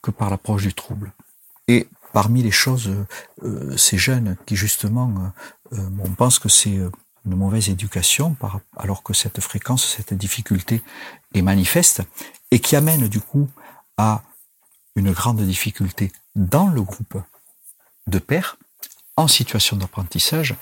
que 0.02 0.10
par 0.10 0.30
l'approche 0.30 0.62
du 0.62 0.74
trouble. 0.74 1.12
Et 1.66 1.88
parmi 2.14 2.42
les 2.42 2.50
choses, 2.50 2.90
euh, 3.42 3.76
ces 3.76 3.98
jeunes 3.98 4.36
qui 4.46 4.56
justement, 4.56 5.12
euh, 5.72 5.76
euh, 5.76 5.90
on 5.98 6.10
pense 6.10 6.38
que 6.38 6.48
c'est 6.48 6.78
une 7.26 7.36
mauvaise 7.36 7.68
éducation, 7.68 8.36
alors 8.76 9.02
que 9.02 9.12
cette 9.12 9.40
fréquence, 9.40 9.94
cette 9.96 10.14
difficulté 10.14 10.82
est 11.34 11.42
manifeste, 11.42 12.02
et 12.50 12.60
qui 12.60 12.76
amène 12.76 13.08
du 13.08 13.20
coup 13.20 13.48
à 13.98 14.22
une 14.96 15.12
grande 15.12 15.42
difficulté 15.42 16.12
dans 16.36 16.68
le 16.68 16.82
groupe 16.82 17.20
de 18.06 18.18
pairs 18.18 18.56
en 19.16 19.28
situation 19.28 19.76
d'apprentissage. 19.76 20.54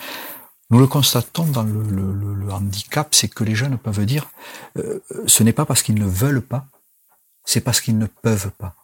Nous 0.70 0.78
le 0.78 0.86
constatons 0.86 1.44
dans 1.44 1.64
le, 1.64 2.50
handicap, 2.50 3.14
c'est 3.14 3.28
que 3.28 3.44
les 3.44 3.54
jeunes 3.54 3.76
peuvent 3.76 4.06
dire, 4.06 4.30
euh, 4.78 5.00
ce 5.26 5.42
n'est 5.42 5.52
pas 5.52 5.66
parce 5.66 5.82
qu'ils 5.82 5.96
ne 5.96 6.06
veulent 6.06 6.42
pas, 6.42 6.66
c'est 7.44 7.60
parce 7.60 7.80
qu'ils 7.82 7.98
ne 7.98 8.06
peuvent 8.06 8.50
pas. 8.52 8.74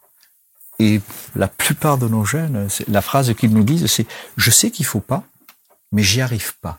Et 0.79 1.01
la 1.35 1.49
plupart 1.49 1.99
de 1.99 2.09
nos 2.09 2.25
jeunes, 2.25 2.69
la 2.87 3.03
phrase 3.03 3.35
qu'ils 3.35 3.53
nous 3.53 3.65
disent, 3.65 3.87
c'est 3.87 4.07
je 4.37 4.51
sais 4.51 4.71
qu'il 4.71 4.87
faut 4.87 5.01
pas, 5.01 5.25
mais 5.93 6.03
j'y 6.03 6.21
arrive 6.21 6.57
pas. 6.59 6.79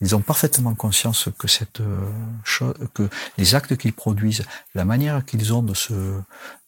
Ils 0.00 0.16
ont 0.16 0.20
parfaitement 0.20 0.74
conscience 0.74 1.28
que 1.38 1.46
cette 1.46 1.80
euh, 1.80 2.10
chose, 2.42 2.74
que 2.92 3.08
les 3.38 3.54
actes 3.54 3.76
qu'ils 3.76 3.92
produisent, 3.92 4.44
la 4.74 4.84
manière 4.84 5.24
qu'ils 5.24 5.54
ont 5.54 5.62
de 5.62 5.74
se 5.74 5.94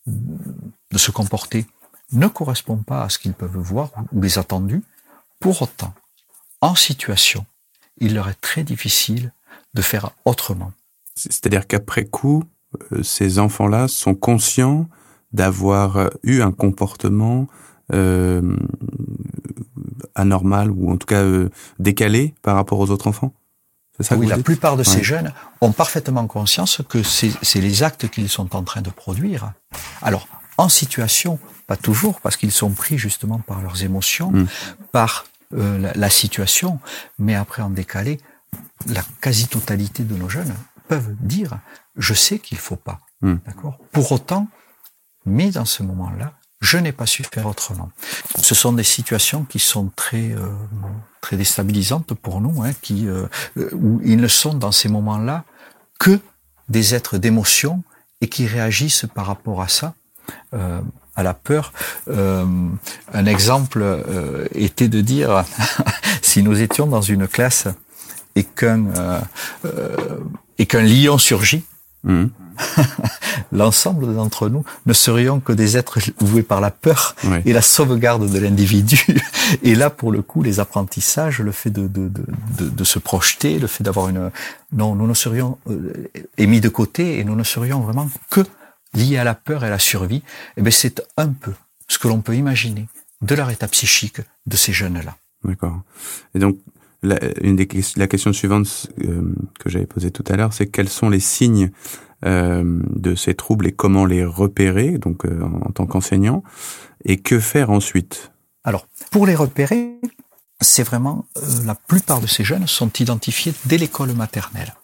de 0.06 0.98
se 0.98 1.10
comporter, 1.10 1.66
ne 2.12 2.28
correspond 2.28 2.76
pas 2.76 3.02
à 3.02 3.08
ce 3.08 3.18
qu'ils 3.18 3.32
peuvent 3.32 3.56
voir 3.56 3.90
ou 4.12 4.22
les 4.22 4.38
attendus. 4.38 4.82
Pour 5.40 5.62
autant, 5.62 5.92
en 6.60 6.74
situation, 6.74 7.44
il 7.98 8.14
leur 8.14 8.28
est 8.28 8.40
très 8.40 8.62
difficile 8.62 9.32
de 9.74 9.82
faire 9.82 10.10
autrement. 10.24 10.72
C'est-à-dire 11.16 11.66
qu'après 11.66 12.04
coup, 12.04 12.44
euh, 12.92 13.02
ces 13.02 13.38
enfants-là 13.38 13.88
sont 13.88 14.14
conscients 14.14 14.88
d'avoir 15.34 15.96
euh, 15.98 16.08
eu 16.22 16.40
un 16.40 16.52
comportement 16.52 17.48
euh, 17.92 18.56
anormal 20.14 20.70
ou 20.70 20.90
en 20.90 20.96
tout 20.96 21.06
cas 21.06 21.22
euh, 21.22 21.50
décalé 21.78 22.34
par 22.40 22.54
rapport 22.54 22.78
aux 22.78 22.90
autres 22.90 23.08
enfants? 23.08 23.34
Ça 24.00 24.16
Oui, 24.16 24.26
la 24.26 24.38
plupart 24.38 24.76
de 24.76 24.82
ces 24.82 25.04
jeunes 25.04 25.32
ont 25.60 25.70
parfaitement 25.70 26.26
conscience 26.26 26.82
que 26.88 27.02
c'est 27.04 27.60
les 27.60 27.82
actes 27.84 28.08
qu'ils 28.08 28.28
sont 28.28 28.56
en 28.56 28.62
train 28.64 28.82
de 28.82 28.90
produire. 28.90 29.52
Alors, 30.02 30.26
en 30.58 30.68
situation, 30.68 31.38
pas 31.68 31.76
toujours, 31.76 32.20
parce 32.20 32.36
qu'ils 32.36 32.50
sont 32.50 32.70
pris 32.70 32.98
justement 32.98 33.38
par 33.38 33.62
leurs 33.62 33.84
émotions, 33.84 34.32
mm. 34.32 34.46
par 34.90 35.26
euh, 35.52 35.78
la, 35.78 35.92
la, 35.94 36.10
situation, 36.10 36.80
mais 37.20 37.36
après 37.36 37.62
en 37.62 37.70
décalé, 37.70 38.18
la 38.88 39.02
quasi-totalité 39.20 40.02
de 40.02 40.16
nos 40.16 40.28
jeunes 40.28 40.54
peuvent 40.88 41.14
dire 41.20 41.58
je 41.96 42.14
sais 42.14 42.40
qu'il 42.40 42.58
faut 42.58 42.76
pas, 42.76 43.00
mm. 43.20 43.34
d'accord? 43.46 43.78
Pour 43.92 44.10
autant, 44.10 44.48
mais 45.26 45.50
dans 45.50 45.64
ce 45.64 45.82
moment-là, 45.82 46.32
je 46.60 46.78
n'ai 46.78 46.92
pas 46.92 47.06
su 47.06 47.24
faire 47.24 47.46
autrement. 47.46 47.90
Ce 48.40 48.54
sont 48.54 48.72
des 48.72 48.84
situations 48.84 49.44
qui 49.44 49.58
sont 49.58 49.90
très 49.94 50.32
euh, 50.32 50.48
très 51.20 51.36
déstabilisantes 51.36 52.14
pour 52.14 52.40
nous, 52.40 52.62
hein, 52.62 52.72
qui 52.80 53.06
euh, 53.06 53.26
où 53.72 54.00
ils 54.04 54.16
ne 54.16 54.28
sont 54.28 54.54
dans 54.54 54.72
ces 54.72 54.88
moments-là 54.88 55.44
que 55.98 56.18
des 56.68 56.94
êtres 56.94 57.18
d'émotion 57.18 57.82
et 58.20 58.28
qui 58.28 58.46
réagissent 58.46 59.06
par 59.14 59.26
rapport 59.26 59.60
à 59.60 59.68
ça. 59.68 59.94
Euh, 60.54 60.80
à 61.16 61.22
la 61.22 61.34
peur. 61.34 61.72
Euh, 62.08 62.44
un 63.12 63.26
exemple 63.26 63.80
euh, 63.82 64.46
était 64.54 64.88
de 64.88 65.00
dire 65.00 65.44
si 66.22 66.42
nous 66.42 66.60
étions 66.60 66.86
dans 66.86 67.02
une 67.02 67.28
classe 67.28 67.68
et 68.34 68.44
qu'un 68.44 68.86
euh, 68.96 69.20
et 70.58 70.66
qu'un 70.66 70.82
lion 70.82 71.18
surgit, 71.18 71.64
mmh. 72.04 72.26
l'ensemble 73.52 74.14
d'entre 74.14 74.48
nous 74.48 74.64
ne 74.86 74.92
serions 74.92 75.40
que 75.40 75.52
des 75.52 75.76
êtres 75.76 75.98
voués 76.20 76.42
par 76.42 76.60
la 76.60 76.70
peur 76.70 77.14
et 77.44 77.52
la 77.52 77.62
sauvegarde 77.62 78.30
de 78.30 78.38
l'individu. 78.38 79.04
Et 79.62 79.74
là, 79.74 79.90
pour 79.90 80.10
le 80.10 80.22
coup, 80.22 80.42
les 80.42 80.60
apprentissages, 80.60 81.40
le 81.40 81.52
fait 81.52 81.70
de, 81.70 81.86
de, 81.86 82.08
de, 82.58 82.68
de 82.68 82.84
se 82.84 82.98
projeter, 82.98 83.58
le 83.58 83.66
fait 83.66 83.84
d'avoir 83.84 84.08
une... 84.08 84.30
Non, 84.72 84.94
nous 84.94 85.06
ne 85.06 85.14
serions 85.14 85.58
émis 86.38 86.60
de 86.60 86.68
côté 86.68 87.18
et 87.18 87.24
nous 87.24 87.36
ne 87.36 87.44
serions 87.44 87.80
vraiment 87.80 88.08
que 88.30 88.40
liés 88.94 89.18
à 89.18 89.24
la 89.24 89.34
peur 89.34 89.64
et 89.64 89.68
à 89.68 89.70
la 89.70 89.78
survie. 89.78 90.22
Eh 90.56 90.62
bien, 90.62 90.70
c'est 90.70 91.02
un 91.16 91.28
peu 91.28 91.52
ce 91.88 91.98
que 91.98 92.08
l'on 92.08 92.20
peut 92.20 92.34
imaginer 92.34 92.88
de 93.22 93.34
leur 93.34 93.50
état 93.50 93.68
psychique 93.68 94.20
de 94.46 94.56
ces 94.56 94.72
jeunes-là. 94.72 95.16
D'accord. 95.44 95.82
Et 96.34 96.38
donc, 96.38 96.58
la, 97.02 97.18
une 97.42 97.56
des, 97.56 97.68
la 97.96 98.06
question 98.06 98.32
suivante 98.32 98.90
euh, 99.04 99.34
que 99.58 99.68
j'avais 99.68 99.86
posée 99.86 100.10
tout 100.10 100.24
à 100.28 100.36
l'heure, 100.36 100.52
c'est 100.52 100.66
quels 100.66 100.88
sont 100.88 101.10
les 101.10 101.20
signes 101.20 101.64
euh, 101.64 102.13
de 102.24 103.14
ces 103.14 103.34
troubles 103.34 103.66
et 103.66 103.72
comment 103.72 104.06
les 104.06 104.24
repérer, 104.24 104.98
donc 104.98 105.24
euh, 105.24 105.42
en, 105.42 105.70
tant 105.72 105.86
qu'enseignant, 105.86 106.42
et 107.04 107.18
que 107.18 107.38
faire 107.38 107.70
ensuite? 107.70 108.32
Alors, 108.64 108.86
pour 109.10 109.26
les 109.26 109.34
repérer, 109.34 110.00
c'est 110.60 110.82
vraiment 110.82 111.26
euh, 111.36 111.42
la 111.66 111.74
plupart 111.74 112.20
de 112.20 112.26
ces 112.26 112.44
jeunes 112.44 112.66
sont 112.66 112.90
identifiés 112.98 113.52
dès 113.66 113.76
l'école 113.76 114.12
maternelle. 114.12 114.74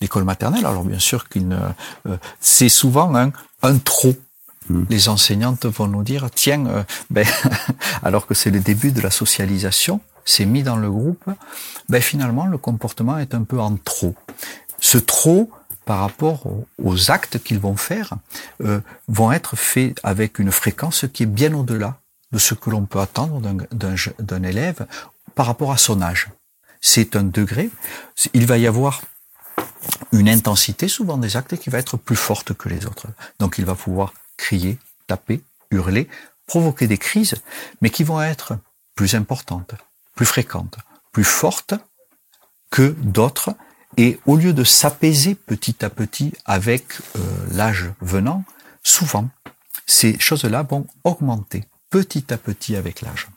L'école 0.00 0.24
maternelle, 0.24 0.64
alors 0.64 0.84
bien 0.84 1.00
sûr 1.00 1.28
qu'il 1.28 1.56
c'est 2.40 2.68
souvent 2.68 3.14
un, 3.16 3.32
un 3.62 3.78
trop 3.78 4.14
hmm. 4.70 4.84
les 4.88 5.08
enseignantes 5.08 5.66
vont 5.66 5.88
nous 5.88 6.04
dire 6.04 6.30
tiens 6.32 6.86
ben, 7.10 7.26
alors 8.02 8.26
que 8.26 8.34
c'est 8.34 8.50
le 8.50 8.60
début 8.60 8.92
de 8.92 9.00
la 9.00 9.10
socialisation 9.10 10.00
c'est 10.24 10.44
mis 10.44 10.62
dans 10.62 10.76
le 10.76 10.88
groupe 10.88 11.24
ben 11.88 12.00
finalement 12.00 12.46
le 12.46 12.58
comportement 12.58 13.18
est 13.18 13.34
un 13.34 13.42
peu 13.42 13.58
en 13.58 13.76
trop 13.76 14.14
ce 14.78 14.98
trop 14.98 15.50
par 15.86 16.00
rapport 16.00 16.42
aux, 16.82 17.10
actes 17.10 17.38
qu'ils 17.42 17.60
vont 17.60 17.76
faire, 17.76 18.14
euh, 18.62 18.80
vont 19.06 19.32
être 19.32 19.56
faits 19.56 19.98
avec 20.02 20.40
une 20.40 20.50
fréquence 20.50 21.06
qui 21.12 21.22
est 21.22 21.32
bien 21.40 21.54
au-delà 21.54 22.00
de 22.32 22.38
ce 22.38 22.54
que 22.54 22.70
l'on 22.70 22.84
peut 22.84 23.00
attendre 23.00 23.40
d'un 23.40 24.42
élève 24.42 24.84
par 25.36 25.46
rapport 25.46 25.70
à 25.70 25.78
son 25.78 26.02
âge. 26.02 26.28
C'est 26.80 27.14
un 27.14 27.22
degré. 27.22 27.70
Il 28.34 28.46
va 28.46 28.58
y 28.58 28.66
avoir 28.66 29.00
une 30.10 30.28
intensité 30.28 30.88
souvent 30.88 31.18
des 31.18 31.36
actes 31.36 31.56
qui 31.56 31.70
va 31.70 31.78
être 31.78 31.96
plus 31.96 32.16
forte 32.16 32.52
que 32.52 32.68
les 32.68 32.84
autres. 32.84 33.06
Donc 33.38 33.58
il 33.58 33.64
va 33.64 33.76
pouvoir 33.76 34.12
crier, 34.36 34.78
taper, 35.06 35.40
hurler, 35.70 36.08
provoquer 36.46 36.88
des 36.88 36.98
crises, 36.98 37.36
mais 37.80 37.90
qui 37.90 38.02
vont 38.02 38.20
être 38.20 38.58
plus 38.96 39.14
importantes, 39.14 39.74
plus 40.16 40.26
fréquentes, 40.26 40.78
plus 41.12 41.24
fortes 41.24 41.74
que 42.72 42.96
d'autres 43.02 43.54
et 43.96 44.18
au 44.26 44.36
lieu 44.36 44.52
de 44.52 44.64
s'apaiser 44.64 45.34
petit 45.34 45.84
à 45.84 45.90
petit 45.90 46.32
avec 46.44 46.84
euh, 47.16 47.20
l'âge 47.52 47.90
venant, 48.00 48.44
souvent, 48.82 49.28
ces 49.86 50.18
choses-là 50.18 50.62
vont 50.62 50.86
augmenter 51.04 51.64
petit 51.90 52.32
à 52.32 52.36
petit 52.36 52.76
avec 52.76 53.00
l'âge. 53.00 53.28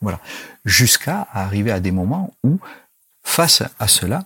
Voilà. 0.00 0.20
Jusqu'à 0.64 1.26
arriver 1.32 1.72
à 1.72 1.80
des 1.80 1.90
moments 1.90 2.32
où, 2.44 2.60
face 3.22 3.62
à 3.78 3.88
cela, 3.88 4.24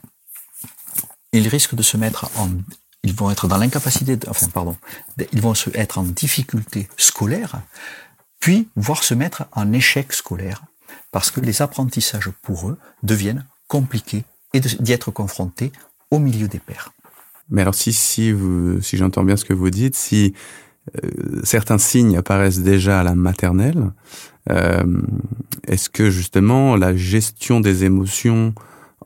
ils 1.32 1.48
risquent 1.48 1.74
de 1.74 1.82
se 1.82 1.96
mettre 1.96 2.30
en, 2.36 2.50
ils 3.02 3.14
vont 3.14 3.30
être 3.30 3.48
dans 3.48 3.56
l'incapacité, 3.56 4.18
enfin, 4.28 4.48
pardon, 4.48 4.76
ils 5.32 5.40
vont 5.40 5.54
se 5.54 5.70
être 5.74 5.98
en 5.98 6.02
difficulté 6.02 6.88
scolaire, 6.96 7.62
puis 8.38 8.68
voir 8.76 9.02
se 9.02 9.14
mettre 9.14 9.44
en 9.52 9.72
échec 9.72 10.12
scolaire, 10.12 10.62
parce 11.10 11.30
que 11.30 11.40
les 11.40 11.62
apprentissages 11.62 12.30
pour 12.42 12.68
eux 12.68 12.78
deviennent 13.02 13.46
compliqués 13.66 14.24
et 14.52 14.60
d'y 14.60 14.92
être 14.92 15.10
confrontés 15.10 15.72
au 16.10 16.18
milieu 16.18 16.48
des 16.48 16.58
pairs. 16.58 16.92
Mais 17.50 17.62
alors 17.62 17.74
si 17.74 17.92
si 17.92 18.34
si 18.80 18.96
j'entends 18.96 19.24
bien 19.24 19.36
ce 19.36 19.44
que 19.44 19.52
vous 19.52 19.70
dites, 19.70 19.96
si 19.96 20.34
euh, 21.04 21.40
certains 21.44 21.78
signes 21.78 22.16
apparaissent 22.16 22.60
déjà 22.60 23.00
à 23.00 23.04
la 23.04 23.14
maternelle, 23.14 23.92
euh, 24.50 24.84
est-ce 25.66 25.88
que 25.88 26.10
justement 26.10 26.76
la 26.76 26.96
gestion 26.96 27.60
des 27.60 27.84
émotions 27.84 28.54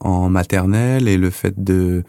en 0.01 0.29
maternelle 0.29 1.09
et 1.09 1.17
le 1.17 1.31
fait 1.31 1.55
de 1.63 2.05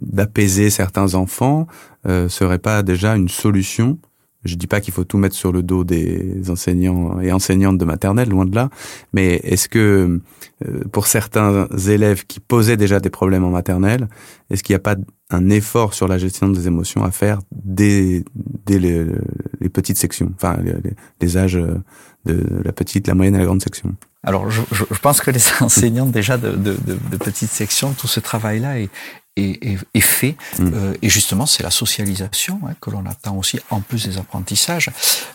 d'apaiser 0.00 0.70
certains 0.70 1.14
enfants 1.14 1.66
euh, 2.06 2.28
serait 2.28 2.58
pas 2.58 2.82
déjà 2.82 3.16
une 3.16 3.28
solution 3.28 3.98
je 4.44 4.56
dis 4.56 4.66
pas 4.66 4.80
qu'il 4.80 4.92
faut 4.92 5.04
tout 5.04 5.18
mettre 5.18 5.34
sur 5.34 5.52
le 5.52 5.62
dos 5.62 5.84
des 5.84 6.50
enseignants 6.50 7.20
et 7.20 7.32
enseignantes 7.32 7.78
de 7.78 7.84
maternelle, 7.84 8.28
loin 8.28 8.44
de 8.44 8.54
là. 8.54 8.70
Mais 9.12 9.40
est-ce 9.44 9.68
que 9.68 10.20
euh, 10.64 10.84
pour 10.92 11.06
certains 11.06 11.66
élèves 11.88 12.26
qui 12.26 12.40
posaient 12.40 12.76
déjà 12.76 13.00
des 13.00 13.10
problèmes 13.10 13.44
en 13.44 13.50
maternelle, 13.50 14.08
est-ce 14.50 14.62
qu'il 14.62 14.74
n'y 14.74 14.78
a 14.78 14.80
pas 14.80 14.96
un 15.30 15.50
effort 15.50 15.94
sur 15.94 16.08
la 16.08 16.18
gestion 16.18 16.48
des 16.48 16.66
émotions 16.66 17.04
à 17.04 17.10
faire 17.10 17.40
dès, 17.52 18.24
dès 18.66 18.78
les, 18.78 19.06
petites 19.72 19.98
sections, 19.98 20.30
enfin 20.36 20.58
les, 21.20 21.36
âges 21.38 21.58
de 22.26 22.62
la 22.62 22.72
petite, 22.72 23.08
la 23.08 23.14
moyenne 23.14 23.34
et 23.34 23.38
la 23.38 23.46
grande 23.46 23.62
section? 23.62 23.94
Alors, 24.22 24.50
je, 24.50 24.62
je, 24.72 24.98
pense 25.00 25.20
que 25.20 25.30
les 25.30 25.40
enseignants 25.60 26.06
déjà 26.06 26.36
de, 26.38 26.52
de, 26.52 26.76
de, 26.86 26.98
de 27.10 27.16
petites 27.16 27.50
sections, 27.50 27.92
tout 27.92 28.06
ce 28.06 28.20
travail-là 28.20 28.80
est, 28.80 28.90
est, 29.36 29.78
est, 29.94 30.00
fait. 30.00 30.36
Mm. 30.58 30.70
Euh, 30.74 30.94
et 31.02 31.08
justement, 31.08 31.46
c'est 31.46 31.62
la 31.62 31.70
socialisation 31.70 32.60
hein, 32.66 32.74
que 32.80 32.90
l'on 32.90 33.06
attend 33.06 33.36
aussi, 33.36 33.58
en 33.70 33.80
plus 33.80 34.06
des 34.06 34.18
apprentissages. 34.18 34.90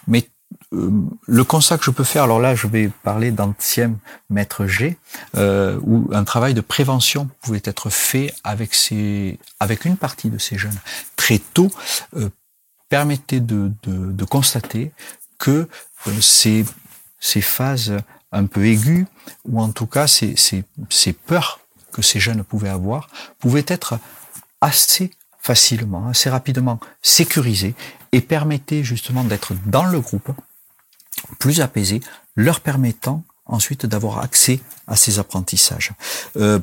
Mais 0.08 0.28
euh, 0.74 0.92
le 1.26 1.44
constat 1.44 1.78
que 1.78 1.84
je 1.84 1.92
peux 1.92 2.04
faire, 2.04 2.24
alors 2.24 2.40
là, 2.40 2.56
je 2.56 2.68
vais 2.68 2.90
parler 3.04 3.32
d'ancien 3.32 3.94
maître 4.30 4.68
G, 4.68 4.98
euh, 5.36 5.80
où 5.82 6.10
un 6.14 6.24
travail 6.24 6.54
de 6.54 6.62
prévention 6.62 7.30
pouvait 7.42 7.62
être 7.64 7.90
fait 7.90 8.34
avec 8.44 8.76
ces, 8.76 9.40
avec 9.60 9.86
une 9.86 9.98
partie 9.98 10.30
de 10.30 10.38
ces 10.38 10.58
jeunes 10.58 10.80
très 11.16 11.40
tôt, 11.40 11.72
euh, 12.16 12.30
permettait 12.88 13.40
de, 13.40 13.72
de, 13.84 14.12
de, 14.12 14.26
constater 14.26 14.92
que 15.38 15.68
euh, 16.08 16.22
ces, 16.22 16.66
ces 17.20 17.42
phases 17.42 17.98
un 18.32 18.46
peu 18.46 18.66
aiguës, 18.66 19.06
ou 19.46 19.62
en 19.62 19.72
tout 19.72 19.88
cas 19.88 20.08
ces, 20.08 20.36
ces, 20.36 20.64
ces 20.90 21.14
peurs 21.14 21.60
que 21.92 22.02
ces 22.02 22.20
jeunes 22.20 22.44
pouvaient 22.44 22.70
avoir 22.70 23.10
pouvaient 23.40 23.66
être 23.68 24.00
assez 24.62 25.12
facilement, 25.40 26.08
assez 26.10 26.30
rapidement 26.30 26.80
sécurisés 27.02 27.74
et 28.12 28.22
permettaient 28.22 28.84
justement 28.84 29.24
d'être 29.24 29.54
dans 29.66 29.86
le 29.86 30.00
groupe 30.00 30.32
plus 31.40 31.62
apaisés, 31.62 32.02
leur 32.36 32.60
permettant 32.60 33.24
ensuite 33.46 33.86
d'avoir 33.86 34.20
accès 34.20 34.60
à 34.88 34.96
ces 34.96 35.20
apprentissages. 35.20 35.92
Euh, 36.38 36.60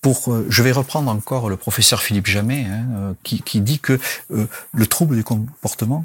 pour, 0.00 0.32
euh, 0.32 0.46
je 0.48 0.62
vais 0.62 0.72
reprendre 0.72 1.10
encore 1.10 1.48
le 1.48 1.56
professeur 1.56 2.02
Philippe 2.02 2.26
Jamet, 2.26 2.64
hein, 2.64 2.86
euh, 2.96 3.14
qui, 3.22 3.42
qui, 3.42 3.60
dit 3.60 3.78
que 3.78 3.98
le 4.30 4.86
trouble 4.86 5.16
du 5.16 5.24
comportement 5.24 6.04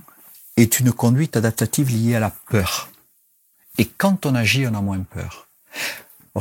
est 0.58 0.80
une 0.80 0.92
conduite 0.92 1.38
adaptative 1.38 1.90
liée 1.90 2.16
à 2.16 2.20
la 2.20 2.32
peur. 2.50 2.90
Et 3.78 3.86
quand 3.86 4.26
on 4.26 4.36
agit, 4.36 4.68
on 4.68 4.76
a 4.76 4.82
moins 4.82 5.00
peur. 5.00 5.48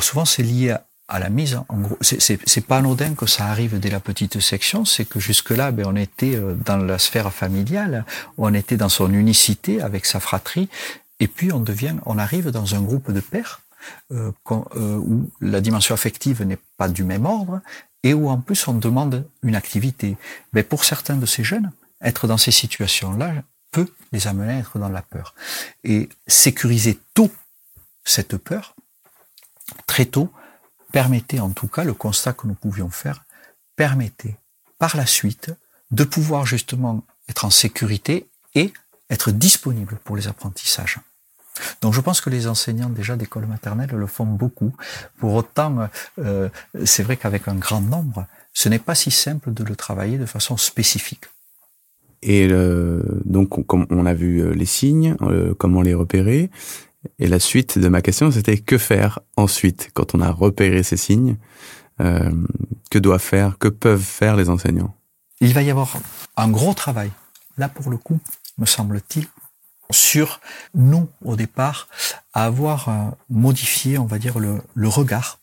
Souvent, 0.01 0.25
c'est 0.25 0.43
lié 0.43 0.71
à, 0.71 0.85
à 1.09 1.18
la 1.18 1.31
mise 1.31 1.59
en 1.68 1.79
gros. 1.79 1.99
C'est 2.01 2.66
pas 2.66 2.79
anodin 2.79 3.14
que 3.14 3.27
ça 3.27 3.47
arrive 3.47 3.81
dès 3.81 3.90
la 3.90 4.01
petite 4.01 4.40
section, 4.40 4.85
c'est 4.85 5.07
que 5.07 5.18
jusque-là, 5.18 5.73
ben, 5.73 5.87
on 5.87 5.97
était 5.97 6.37
euh, 6.37 6.55
dans 6.64 6.77
la 6.77 6.99
sphère 6.99 7.33
familiale, 7.33 8.05
on 8.37 8.53
était 8.53 8.77
dans 8.77 8.90
son 8.90 9.12
unicité 9.12 9.81
avec 9.81 10.05
sa 10.05 10.21
fratrie, 10.21 10.68
et 11.21 11.27
puis 11.27 11.51
on 11.53 11.61
devient, 11.61 11.97
on 12.05 12.18
arrive 12.18 12.51
dans 12.51 12.75
un 12.75 12.83
groupe 12.83 13.11
de 13.11 13.21
pères 13.21 13.61
euh, 14.12 14.33
euh, 14.51 14.97
où 14.97 15.31
la 15.40 15.61
dimension 15.61 15.94
affective 15.94 16.42
n'est 16.42 16.59
pas 16.77 16.88
du 16.88 17.05
même 17.05 17.25
ordre 17.25 17.61
et 18.03 18.14
où 18.14 18.29
en 18.29 18.38
plus 18.38 18.68
on 18.68 18.75
demande 18.75 19.27
une 19.42 19.57
activité. 19.57 20.16
Mais 20.53 20.62
pour 20.62 20.85
certains 20.85 21.16
de 21.16 21.27
ces 21.27 21.42
jeunes, 21.42 21.73
être 22.03 22.27
dans 22.27 22.37
ces 22.37 22.53
situations-là 22.53 23.33
peut 23.71 23.92
les 24.12 24.27
amener 24.27 24.55
à 24.55 24.59
être 24.59 24.79
dans 24.79 24.88
la 24.88 25.03
peur. 25.03 25.35
Et 25.85 26.09
sécuriser 26.27 26.99
tôt 27.14 27.31
cette 28.05 28.37
peur, 28.37 28.75
très 29.87 30.05
tôt, 30.05 30.31
permettait 30.99 31.39
en 31.39 31.51
tout 31.51 31.69
cas, 31.69 31.85
le 31.85 31.95
constat 31.95 32.33
que 32.33 32.49
nous 32.49 32.55
pouvions 32.55 32.91
faire, 32.91 33.25
permettait 33.77 34.37
par 34.81 34.97
la 34.97 35.07
suite 35.07 35.53
de 35.93 36.03
pouvoir 36.03 36.45
justement 36.45 37.05
être 37.29 37.45
en 37.45 37.51
sécurité 37.51 38.27
et 38.57 38.73
être 39.09 39.31
disponible 39.31 40.01
pour 40.03 40.17
les 40.17 40.27
apprentissages. 40.27 40.99
Donc 41.83 41.95
je 41.95 42.01
pense 42.01 42.21
que 42.21 42.31
les 42.31 42.49
enseignants 42.49 42.89
déjà 42.89 43.15
d'école 43.15 43.47
maternelle 43.47 43.91
le 43.93 44.09
font 44.09 44.27
beaucoup. 44.27 44.73
Pour 45.19 45.35
autant, 45.35 45.89
euh, 46.19 46.49
c'est 46.85 47.05
vrai 47.05 47.17
qu'avec 47.17 47.47
un 47.47 47.55
grand 47.55 47.81
nombre, 47.81 48.27
ce 48.53 48.69
n'est 48.69 48.81
pas 48.81 48.97
si 48.97 49.13
simple 49.13 49.53
de 49.53 49.63
le 49.63 49.77
travailler 49.77 50.19
de 50.19 50.27
façon 50.27 50.57
spécifique. 50.57 51.27
Et 52.23 52.49
euh, 52.51 53.05
donc, 53.25 53.65
comme 53.69 53.87
on 53.91 54.05
a 54.05 54.15
vu 54.15 54.41
euh, 54.41 54.51
les 54.51 54.67
signes, 54.67 55.17
comment 55.59 55.81
les 55.81 55.95
repérer, 55.95 56.51
et 57.19 57.29
la 57.29 57.39
suite 57.39 57.79
de 57.79 57.89
ma 57.89 58.03
question, 58.03 58.31
c'était 58.31 58.59
que 58.59 58.79
faire 58.79 59.21
ensuite 59.37 59.91
quand 59.95 60.15
on 60.15 60.21
a 60.21 60.31
repéré 60.31 60.83
ces 60.83 60.97
signes 60.97 61.37
euh, 62.01 62.31
Que 62.91 62.99
doivent 62.99 63.23
faire, 63.23 63.59
que 63.59 63.69
peuvent 63.69 64.03
faire 64.03 64.37
les 64.37 64.49
enseignants? 64.49 64.95
Il 65.41 65.55
va 65.55 65.63
y 65.63 65.71
avoir 65.71 65.97
un 66.37 66.49
gros 66.49 66.75
travail, 66.75 67.11
là 67.57 67.69
pour 67.69 67.91
le 67.91 67.97
coup, 67.97 68.19
me 68.59 68.67
semble-t-il, 68.67 69.27
sur 69.91 70.41
nous 70.75 71.09
au 71.25 71.37
départ, 71.37 71.89
à 72.35 72.45
avoir 72.45 72.89
euh, 72.89 73.11
modifié, 73.31 73.99
on 73.99 74.07
va 74.07 74.19
dire, 74.19 74.39
le, 74.39 74.89
regard 74.89 75.39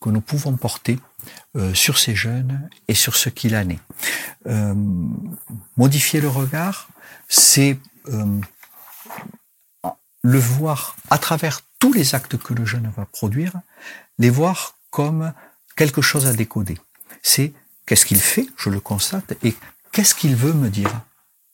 que 0.00 0.08
nous 0.08 0.20
pouvons 0.20 0.56
porter 0.56 0.98
euh, 1.56 1.74
sur 1.74 1.98
ces 1.98 2.14
jeunes 2.14 2.68
et 2.88 2.94
sur 2.94 3.16
ce 3.16 3.28
qu'il 3.28 3.54
en 3.54 3.68
est. 3.68 3.80
Modifier 5.76 6.20
le 6.20 6.28
regard, 6.28 6.88
c'est 7.28 7.76
le 10.22 10.38
voir 10.38 10.96
à 11.08 11.18
travers 11.18 11.60
tous 11.78 11.92
les 11.92 12.14
actes 12.14 12.36
que 12.36 12.54
le 12.54 12.64
jeune 12.64 12.92
va 12.96 13.06
produire, 13.06 13.54
les 14.18 14.30
voir 14.30 14.76
comme 14.90 15.32
quelque 15.76 16.02
chose 16.02 16.26
à 16.26 16.32
décoder. 16.32 16.78
C'est 17.22 17.52
qu'est-ce 17.86 18.06
qu'il 18.06 18.20
fait, 18.20 18.46
je 18.56 18.70
le 18.70 18.80
constate, 18.80 19.34
et 19.42 19.54
qu'est-ce 19.92 20.14
qu'il 20.14 20.36
veut 20.36 20.52
me 20.52 20.68
dire 20.68 21.00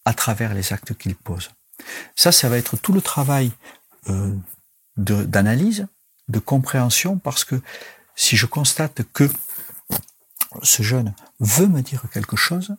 à 0.05 0.15
travers 0.15 0.55
les 0.55 0.73
actes 0.73 0.97
qu'il 0.97 1.15
pose. 1.15 1.51
Ça, 2.15 2.33
ça 2.33 2.49
va 2.49 2.59
être 2.59 2.77
tout 2.77 2.93
le 2.93 3.01
travail 3.01 3.53
euh, 4.09 4.35
d'analyse, 4.97 5.87
de, 6.29 6.39
compréhension, 6.39 7.19
parce 7.19 7.45
que 7.45 7.61
si 8.15 8.37
je 8.37 8.47
constate 8.47 9.03
que 9.13 9.31
ce 10.63 10.83
jeune 10.83 11.15
veut 11.41 11.67
me 11.67 11.83
dire 11.83 12.03
quelque 12.13 12.37
chose, 12.37 12.77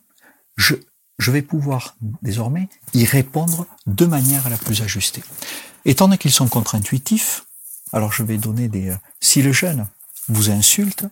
je, 0.56 0.74
je 1.18 1.30
vais 1.30 1.42
pouvoir 1.42 1.96
désormais 2.22 2.68
y 2.94 3.04
répondre 3.04 3.66
de 3.86 4.06
manière 4.06 4.48
la 4.48 4.56
plus 4.56 4.82
ajustée. 4.82 5.22
Étant 5.84 6.06
donné 6.06 6.18
qu'ils 6.18 6.32
sont 6.32 6.48
contre-intuitifs, 6.48 7.44
alors 7.92 8.12
je 8.12 8.22
vais 8.22 8.38
donner 8.38 8.68
des... 8.68 8.90
Euh, 8.90 8.96
si 9.20 9.42
le 9.42 9.52
jeune 9.52 9.86
vous 10.28 10.50
insulte, 10.50 11.06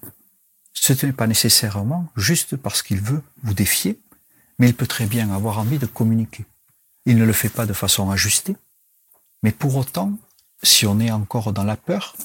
ce 0.73 1.07
n'est 1.07 1.13
pas 1.13 1.27
nécessairement 1.27 2.07
juste 2.17 2.57
parce 2.57 2.83
qu'il 2.83 3.01
veut 3.01 3.23
vous 3.43 3.55
défier, 3.55 3.99
mais 4.59 4.69
il 4.69 4.77
peut 4.77 4.87
très 4.87 5.07
bien 5.07 5.31
avoir 5.31 5.59
envie 5.59 5.79
de 5.79 5.87
communiquer. 5.87 6.45
Il 7.07 7.17
ne 7.17 7.25
le 7.25 7.33
fait 7.33 7.49
pas 7.49 7.67
de 7.67 7.73
façon 7.73 8.11
ajustée, 8.11 8.57
mais 9.43 9.53
pour 9.53 9.77
autant, 9.77 10.13
si 10.63 10.87
on 10.87 11.01
est 11.01 11.11
encore 11.11 11.53
dans 11.53 11.65
la 11.65 11.77
peur, 11.77 12.17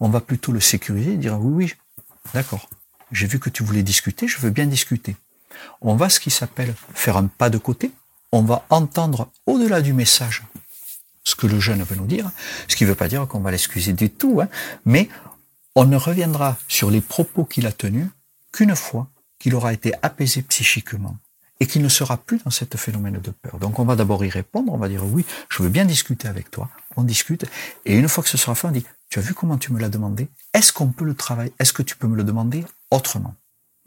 on 0.00 0.08
va 0.08 0.20
plutôt 0.20 0.52
le 0.52 0.60
sécuriser 0.60 1.12
et 1.12 1.16
dire 1.16 1.38
oui, 1.40 1.52
oui, 1.64 1.74
d'accord, 2.34 2.68
j'ai 3.10 3.26
vu 3.26 3.38
que 3.38 3.50
tu 3.50 3.62
voulais 3.62 3.82
discuter, 3.82 4.26
je 4.26 4.38
veux 4.38 4.50
bien 4.50 4.66
discuter. 4.66 5.16
On 5.80 5.94
va 5.94 6.08
ce 6.08 6.20
qui 6.20 6.30
s'appelle 6.30 6.74
faire 6.94 7.16
un 7.16 7.26
pas 7.26 7.50
de 7.50 7.58
côté, 7.58 7.92
on 8.32 8.42
va 8.42 8.64
entendre 8.70 9.30
au-delà 9.46 9.80
du 9.80 9.92
message 9.92 10.42
ce 11.24 11.34
que 11.34 11.46
le 11.46 11.60
jeune 11.60 11.82
veut 11.82 11.96
nous 11.96 12.06
dire, 12.06 12.30
ce 12.68 12.76
qui 12.76 12.84
ne 12.84 12.88
veut 12.88 12.94
pas 12.94 13.08
dire 13.08 13.26
qu'on 13.28 13.40
va 13.40 13.50
l'excuser 13.50 13.92
du 13.92 14.10
tout, 14.10 14.40
hein, 14.40 14.48
mais 14.84 15.08
on 15.76 15.84
ne 15.84 15.96
reviendra 15.96 16.56
sur 16.68 16.90
les 16.90 17.00
propos 17.00 17.44
qu'il 17.44 17.66
a 17.66 17.72
tenus 17.72 18.08
qu'une 18.52 18.74
fois 18.74 19.08
qu'il 19.38 19.54
aura 19.54 19.72
été 19.72 19.92
apaisé 20.02 20.42
psychiquement 20.42 21.16
et 21.60 21.66
qu'il 21.66 21.82
ne 21.82 21.88
sera 21.88 22.16
plus 22.16 22.40
dans 22.44 22.50
ce 22.50 22.64
phénomène 22.76 23.20
de 23.20 23.30
peur. 23.30 23.58
Donc 23.58 23.78
on 23.78 23.84
va 23.84 23.94
d'abord 23.94 24.24
y 24.24 24.28
répondre, 24.28 24.72
on 24.72 24.78
va 24.78 24.88
dire 24.88 25.04
oui, 25.04 25.24
je 25.48 25.62
veux 25.62 25.68
bien 25.68 25.84
discuter 25.84 26.26
avec 26.26 26.50
toi, 26.50 26.68
on 26.96 27.04
discute, 27.04 27.44
et 27.84 27.96
une 27.96 28.08
fois 28.08 28.24
que 28.24 28.30
ce 28.30 28.36
sera 28.36 28.54
fait, 28.54 28.66
on 28.66 28.72
dit, 28.72 28.84
tu 29.08 29.18
as 29.18 29.22
vu 29.22 29.32
comment 29.32 29.58
tu 29.58 29.72
me 29.72 29.78
l'as 29.78 29.88
demandé? 29.88 30.28
Est-ce 30.54 30.72
qu'on 30.72 30.88
peut 30.88 31.04
le 31.04 31.14
travailler? 31.14 31.52
Est-ce 31.58 31.72
que 31.72 31.82
tu 31.82 31.96
peux 31.96 32.08
me 32.08 32.16
le 32.16 32.24
demander 32.24 32.64
autrement? 32.90 33.34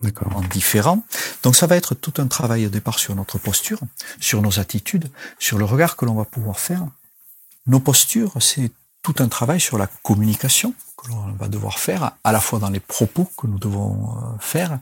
En 0.03 0.41
différent. 0.41 1.03
Donc 1.43 1.55
ça 1.55 1.67
va 1.67 1.75
être 1.75 1.95
tout 1.95 2.13
un 2.17 2.27
travail 2.27 2.65
au 2.65 2.69
départ 2.69 2.99
sur 2.99 3.15
notre 3.15 3.37
posture, 3.37 3.79
sur 4.19 4.41
nos 4.41 4.59
attitudes, 4.59 5.09
sur 5.39 5.57
le 5.57 5.65
regard 5.65 5.95
que 5.95 6.05
l'on 6.05 6.15
va 6.15 6.25
pouvoir 6.25 6.59
faire. 6.59 6.85
Nos 7.67 7.79
postures, 7.79 8.33
c'est 8.41 8.71
tout 9.01 9.15
un 9.19 9.27
travail 9.27 9.59
sur 9.59 9.77
la 9.77 9.87
communication 10.03 10.73
que 10.97 11.09
l'on 11.09 11.33
va 11.33 11.47
devoir 11.47 11.79
faire, 11.79 12.11
à 12.23 12.31
la 12.31 12.39
fois 12.39 12.59
dans 12.59 12.69
les 12.69 12.79
propos 12.79 13.29
que 13.37 13.47
nous 13.47 13.59
devons 13.59 14.17
euh, 14.17 14.37
faire, 14.39 14.79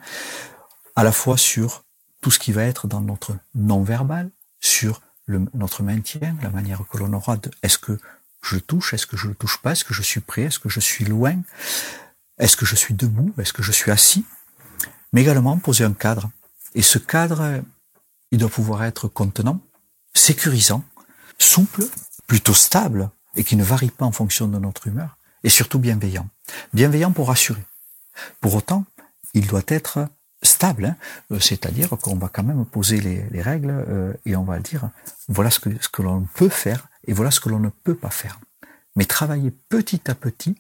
à 0.96 1.04
la 1.04 1.12
fois 1.12 1.38
sur 1.38 1.84
tout 2.22 2.32
ce 2.32 2.40
qui 2.40 2.52
va 2.52 2.64
être 2.64 2.88
dans 2.88 3.02
notre 3.02 3.36
non-verbal, 3.56 4.30
sur 4.60 5.02
le, 5.26 5.46
notre 5.54 5.84
maintien, 5.84 6.36
la 6.42 6.50
manière 6.50 6.82
que 6.90 6.98
l'on 6.98 7.12
aura 7.14 7.38
de 7.38 7.52
est-ce 7.64 7.78
que 7.78 8.00
je 8.42 8.58
touche, 8.58 8.94
est-ce 8.94 9.06
que 9.06 9.18
je 9.18 9.28
ne 9.28 9.34
touche 9.34 9.58
pas, 9.62 9.72
est-ce 9.72 9.84
que 9.84 9.94
je 9.94 10.02
suis 10.02 10.22
prêt, 10.22 10.44
est-ce 10.44 10.60
que 10.60 10.70
je 10.70 10.80
suis 10.80 11.06
loin, 11.06 11.36
est-ce 12.40 12.56
que 12.56 12.66
je 12.66 12.76
suis 12.76 12.94
debout, 12.94 13.34
est-ce 13.38 13.54
que 13.54 13.64
je 13.64 13.72
suis 13.72 13.92
assis, 13.92 14.26
mais 15.14 15.22
également 15.22 15.58
poser 15.58 15.86
un 15.86 15.94
cadre. 15.94 16.30
Et 16.76 16.82
ce 16.82 16.98
cadre, 16.98 17.62
il 18.32 18.40
doit 18.40 18.50
pouvoir 18.50 18.84
être 18.84 19.08
contenant, 19.08 19.62
sécurisant, 20.14 20.84
souple, 21.38 21.86
plutôt 22.28 22.54
stable, 22.54 23.10
et 23.36 23.44
qui 23.44 23.56
ne 23.56 23.64
varie 23.64 23.92
pas 23.92 24.06
en 24.06 24.12
fonction 24.12 24.48
de 24.48 24.58
notre 24.60 24.88
humeur, 24.88 25.18
et 25.44 25.50
surtout 25.50 25.80
bienveillant. 25.80 26.28
Bienveillant 26.74 27.12
pour 27.12 27.28
rassurer. 27.28 27.64
Pour 28.42 28.56
autant, 28.56 28.86
il 29.34 29.48
doit 29.48 29.64
être 29.68 30.08
stable, 30.42 30.86
hein. 30.86 30.96
euh, 31.32 31.40
c'est-à-dire 31.40 31.90
qu'on 31.90 32.18
va 32.18 32.28
quand 32.28 32.44
même 32.44 32.66
poser 32.66 33.00
les, 33.00 33.42
règles 33.42 33.72
euh, 33.72 34.14
et 34.26 34.36
on 34.36 34.44
va 34.44 34.60
dire 34.60 34.90
voilà 35.30 35.50
ce 35.50 35.60
que, 35.60 35.70
ce 35.82 35.88
que 35.88 36.02
l'on 36.02 36.28
peut 36.36 36.50
faire 36.50 36.88
et 37.08 37.14
voilà 37.14 37.32
ce 37.32 37.40
que 37.40 37.50
l'on 37.50 37.60
ne 37.60 37.70
peut 37.70 37.96
pas 37.96 38.10
faire. 38.10 38.40
Mais 38.96 39.06
travailler 39.06 39.52
petit 39.70 40.12
à 40.12 40.16
petit 40.16 40.56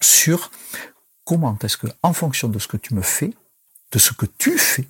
sur 0.00 0.50
comment 1.24 1.56
est-ce 1.62 1.76
que, 1.76 1.86
en 2.02 2.12
fonction 2.12 2.48
de 2.48 2.58
ce 2.58 2.68
que 2.68 2.76
tu 2.76 2.94
me 2.94 3.02
fais, 3.02 3.34
de 3.92 3.98
ce 3.98 4.12
que 4.12 4.26
tu 4.38 4.58
fais, 4.58 4.88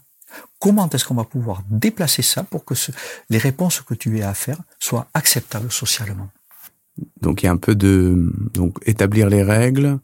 comment 0.59 0.89
est-ce 0.89 1.05
qu'on 1.05 1.15
va 1.15 1.25
pouvoir 1.25 1.63
déplacer 1.69 2.23
ça 2.23 2.43
pour 2.45 2.65
que 2.65 2.75
les 3.31 3.39
réponses 3.39 3.81
que 3.81 3.95
tu 3.95 4.19
aies 4.19 4.23
à 4.23 4.35
faire 4.35 4.59
soient 4.79 5.09
acceptables 5.15 5.71
socialement? 5.71 6.29
Donc 7.21 7.43
il 7.43 7.47
y 7.47 7.49
a 7.49 7.53
un 7.53 7.57
peu 7.57 7.75
de 7.75 8.33
donc 8.55 8.79
établir 8.87 9.29
les 9.29 9.43
règles, 9.43 9.99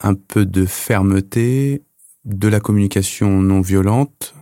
un 0.00 0.14
peu 0.14 0.44
de 0.44 0.66
fermeté, 0.66 1.82
de 2.24 2.48
la 2.48 2.60
communication 2.60 3.40
non 3.40 3.60
violente 3.60 4.34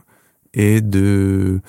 et 0.55 0.81
de 0.81 1.61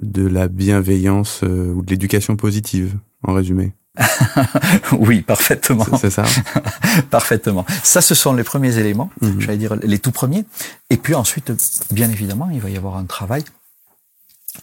de 0.00 0.26
la 0.26 0.48
bienveillance 0.48 1.40
euh, 1.42 1.72
ou 1.72 1.82
de 1.82 1.90
l'éducation 1.90 2.36
positive 2.36 2.98
en 3.22 3.32
résumé. 3.32 3.72
oui, 4.92 5.22
parfaitement. 5.22 5.86
C'est 5.98 6.10
ça. 6.10 6.24
parfaitement. 7.10 7.64
Ça, 7.82 8.00
ce 8.00 8.14
sont 8.14 8.34
les 8.34 8.44
premiers 8.44 8.78
éléments, 8.78 9.10
mhm. 9.20 9.40
j'allais 9.40 9.58
dire 9.58 9.76
les 9.76 9.98
tout 9.98 10.12
premiers. 10.12 10.44
Et 10.90 10.96
puis 10.96 11.14
ensuite, 11.14 11.52
bien 11.90 12.10
évidemment, 12.10 12.48
il 12.50 12.60
va 12.60 12.70
y 12.70 12.76
avoir 12.76 12.96
un 12.96 13.04
travail 13.04 13.44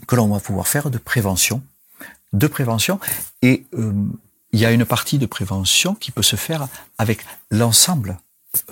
que 0.08 0.16
l'on 0.16 0.28
va 0.28 0.40
pouvoir 0.40 0.68
faire 0.68 0.90
de 0.90 0.98
prévention, 0.98 1.62
de 2.34 2.48
prévention. 2.48 3.00
Et 3.42 3.66
euh, 3.78 3.94
il 4.52 4.60
y 4.60 4.66
a 4.66 4.72
une 4.72 4.86
partie 4.86 5.18
de 5.18 5.26
prévention 5.26 5.96
qui 5.96 6.12
peut 6.12 6.24
se 6.24 6.36
faire 6.36 6.68
avec 6.98 7.26
l'ensemble 7.52 8.18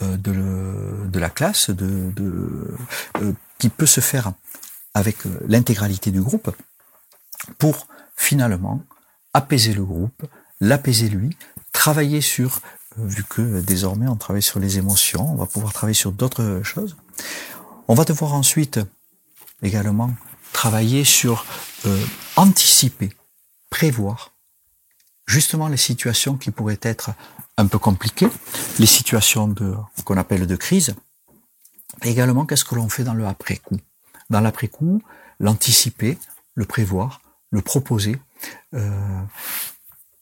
euh, 0.02 0.18
de, 0.18 1.08
de, 1.08 1.20
la 1.20 1.30
classe, 1.30 1.70
de, 1.70 2.12
de 2.12 2.76
euh, 3.22 3.34
qui 3.58 3.70
peut 3.70 3.88
se 3.88 4.02
faire 4.02 4.34
avec 4.94 5.18
l'intégralité 5.48 6.12
du 6.12 6.22
groupe 6.22 6.54
pour 7.58 7.88
finalement 8.16 8.84
apaiser 9.34 9.74
le 9.74 9.84
groupe, 9.84 10.24
l'apaiser 10.62 11.10
lui, 11.10 11.36
travailler 11.74 12.22
sur, 12.22 12.62
vu 12.98 13.24
que 13.24 13.60
désormais 13.62 14.08
on 14.08 14.16
travaille 14.16 14.42
sur 14.42 14.60
les 14.60 14.78
émotions, 14.78 15.30
on 15.34 15.36
va 15.36 15.46
pouvoir 15.46 15.74
travailler 15.74 15.96
sur 15.96 16.12
d'autres 16.12 16.62
choses. 16.64 16.96
On 17.88 17.94
va 17.94 18.06
devoir 18.06 18.34
ensuite 18.34 18.80
également 19.62 20.12
travailler 20.54 21.04
sur 21.04 21.46
euh, 21.86 22.06
anticiper, 22.36 23.12
prévoir 23.70 24.32
justement 25.26 25.68
les 25.68 25.78
situations 25.78 26.38
qui 26.38 26.52
pourraient 26.52 26.80
être 26.82 27.12
un 27.58 27.68
peu 27.68 27.80
compliquées, 27.80 28.30
les 28.80 28.86
situations 28.86 29.48
de 29.48 29.76
qu'on 30.06 30.18
appelle 30.18 30.48
de 30.48 30.56
crise. 30.56 30.96
Et 32.04 32.10
également, 32.10 32.46
qu'est-ce 32.46 32.66
que 32.66 32.76
l'on 32.76 32.90
fait 32.90 33.04
dans 33.04 33.14
le 33.14 33.26
après-coup? 33.26 33.78
Dans 34.30 34.42
l'après-coup, 34.42 35.02
l'anticiper, 35.40 36.18
le 36.56 36.66
prévoir, 36.66 37.22
le 37.52 37.62
proposer. 37.62 38.18
Euh, 38.74 39.22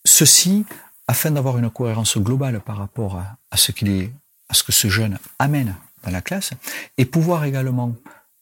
ceci 0.10 0.66
afin 1.08 1.32
d'avoir 1.32 1.58
une 1.58 1.70
cohérence 1.70 2.18
globale 2.18 2.60
par 2.62 2.78
rapport 2.78 3.18
à, 3.52 3.58
ce 3.58 3.72
que 3.72 4.72
ce 4.72 4.88
jeune 4.88 5.18
amène 5.40 5.76
dans 6.04 6.12
la 6.12 6.22
classe, 6.22 6.52
et 6.98 7.06
pouvoir 7.06 7.44
également 7.46 7.96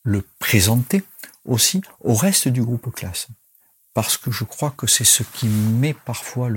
le 0.04 0.24
présenter 0.40 1.04
aussi 1.46 1.82
au 2.02 2.14
reste 2.14 2.48
du 2.48 2.62
groupe 2.62 2.94
classe 2.94 3.28
parce 3.98 4.16
que 4.16 4.30
je 4.30 4.44
crois 4.44 4.70
que 4.78 4.86
c'est 4.86 5.04
ce 5.04 5.24
qui 5.24 5.48
met 5.48 5.96
parfois 5.96 6.50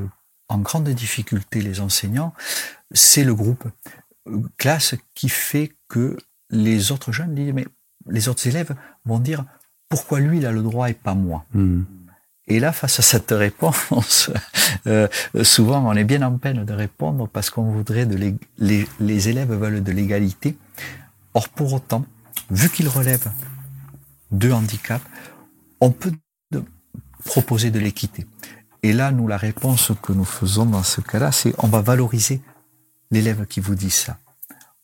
en 0.51 0.59
grande 0.59 0.91
difficulté 0.91 1.63
les 1.63 1.81
enseignants, 1.81 2.35
c'est 2.93 3.25
le 3.25 3.35
groupe 3.35 3.67
euh, 4.29 4.43
classe 4.59 4.95
qui 5.15 5.31
fait 5.31 5.73
que 5.89 6.19
les 6.51 6.93
autres 6.93 7.13
jeunes 7.13 7.35
disent, 7.35 7.55
mais 7.55 7.67
les 8.07 8.29
autres 8.29 8.47
élèves 8.47 8.75
vont 9.07 9.19
dire, 9.19 9.47
pourquoi 9.89 10.21
lui 10.21 10.37
il 10.37 10.45
a 10.45 10.53
le 10.53 10.61
droit 10.61 10.91
et 10.91 10.93
pas 10.93 11.15
moi? 11.15 11.47
Hmm. 11.55 11.85
Et 12.51 12.59
là, 12.59 12.73
face 12.73 12.99
à 12.99 13.03
cette 13.03 13.31
réponse, 13.31 14.31
euh, 14.89 15.07
souvent 15.43 15.87
on 15.87 15.95
est 15.95 16.05
bien 16.05 16.23
en 16.23 16.37
peine 16.37 16.65
de 16.65 16.73
répondre 16.73 17.29
parce 17.29 17.49
qu'on 17.49 17.71
voudrait 17.71 18.07
les 18.59 19.29
élèves 19.29 19.53
veulent 19.53 19.83
de 19.83 19.93
l'égalité. 19.93 20.57
Or 21.33 21.49
pour 21.49 21.73
autant, 21.73 22.05
vu 22.51 22.69
qu'ils 22.69 22.89
relèvent 22.89 23.31
de 24.33 24.51
handicap, 24.51 25.01
on 25.81 25.91
peut 25.91 26.13
proposer 27.25 27.71
de 27.71 27.79
l'équité. 27.79 28.27
Et 28.83 28.93
là, 28.93 29.13
nous, 29.13 29.29
la 29.29 29.37
réponse 29.37 29.93
que 30.03 30.13
nous 30.13 30.25
faisons 30.25 30.67
dans 30.67 30.83
ce 30.83 31.01
cas-là, 31.01 31.31
c'est 31.31 31.55
on 31.59 31.69
va 31.69 31.83
valoriser 31.83 32.41
l'élève 33.13 33.47
qui 33.47 33.61
vous 33.61 33.77
dit 33.77 33.91
ça. 33.91 34.19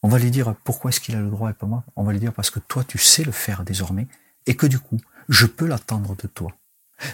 On 0.03 0.09
va 0.09 0.19
lui 0.19 0.31
dire 0.31 0.55
pourquoi 0.63 0.91
est-ce 0.91 1.01
qu'il 1.01 1.17
a 1.17 1.21
le 1.21 1.31
droit 1.31 1.51
et 1.51 1.55
pas 1.55 1.67
moi? 1.67 1.83
On 1.97 2.05
va 2.05 2.13
lui 2.13 2.21
dire 2.21 2.33
parce 2.33 2.51
que 2.51 2.61
toi, 2.61 2.85
tu 2.85 2.99
sais 2.99 3.25
le 3.25 3.33
faire 3.33 3.65
désormais 3.65 4.07
et 4.47 4.55
que 4.55 4.67
du 4.67 4.79
coup, 4.79 4.99
je 5.29 5.47
peux 5.47 5.67
l'attendre 5.67 6.15
de 6.15 6.29
toi. 6.29 6.53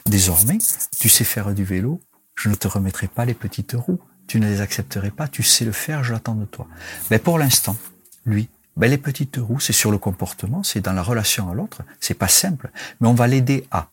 Désormais, 0.06 0.58
tu 0.98 1.08
sais 1.08 1.24
faire 1.24 1.52
du 1.54 1.64
vélo, 1.64 2.00
je 2.34 2.48
ne 2.48 2.54
te 2.54 2.68
remettrai 2.68 3.08
pas 3.08 3.24
les 3.24 3.34
petites 3.34 3.72
roues, 3.72 4.00
tu 4.26 4.40
ne 4.40 4.46
les 4.46 4.60
accepterais 4.60 5.10
pas, 5.10 5.28
tu 5.28 5.42
sais 5.42 5.64
le 5.64 5.72
faire, 5.72 6.04
je 6.04 6.12
l'attends 6.12 6.34
de 6.34 6.44
toi. 6.44 6.66
Mais 7.10 7.18
pour 7.18 7.38
l'instant, 7.38 7.76
lui, 8.24 8.48
ben 8.76 8.88
les 8.90 8.98
petites 8.98 9.36
roues, 9.36 9.60
c'est 9.60 9.72
sur 9.72 9.90
le 9.90 9.98
comportement, 9.98 10.62
c'est 10.62 10.80
dans 10.80 10.92
la 10.92 11.02
relation 11.02 11.50
à 11.50 11.54
l'autre, 11.54 11.82
c'est 12.00 12.14
pas 12.14 12.28
simple, 12.28 12.70
mais 13.00 13.08
on 13.08 13.14
va 13.14 13.26
l'aider 13.26 13.66
à. 13.70 13.90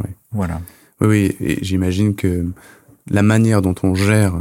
Oui. 0.00 0.10
Voilà. 0.30 0.60
Oui, 1.00 1.36
et 1.40 1.62
j'imagine 1.64 2.14
que 2.14 2.46
la 3.08 3.22
manière 3.22 3.60
dont 3.60 3.74
on 3.82 3.94
gère 3.94 4.34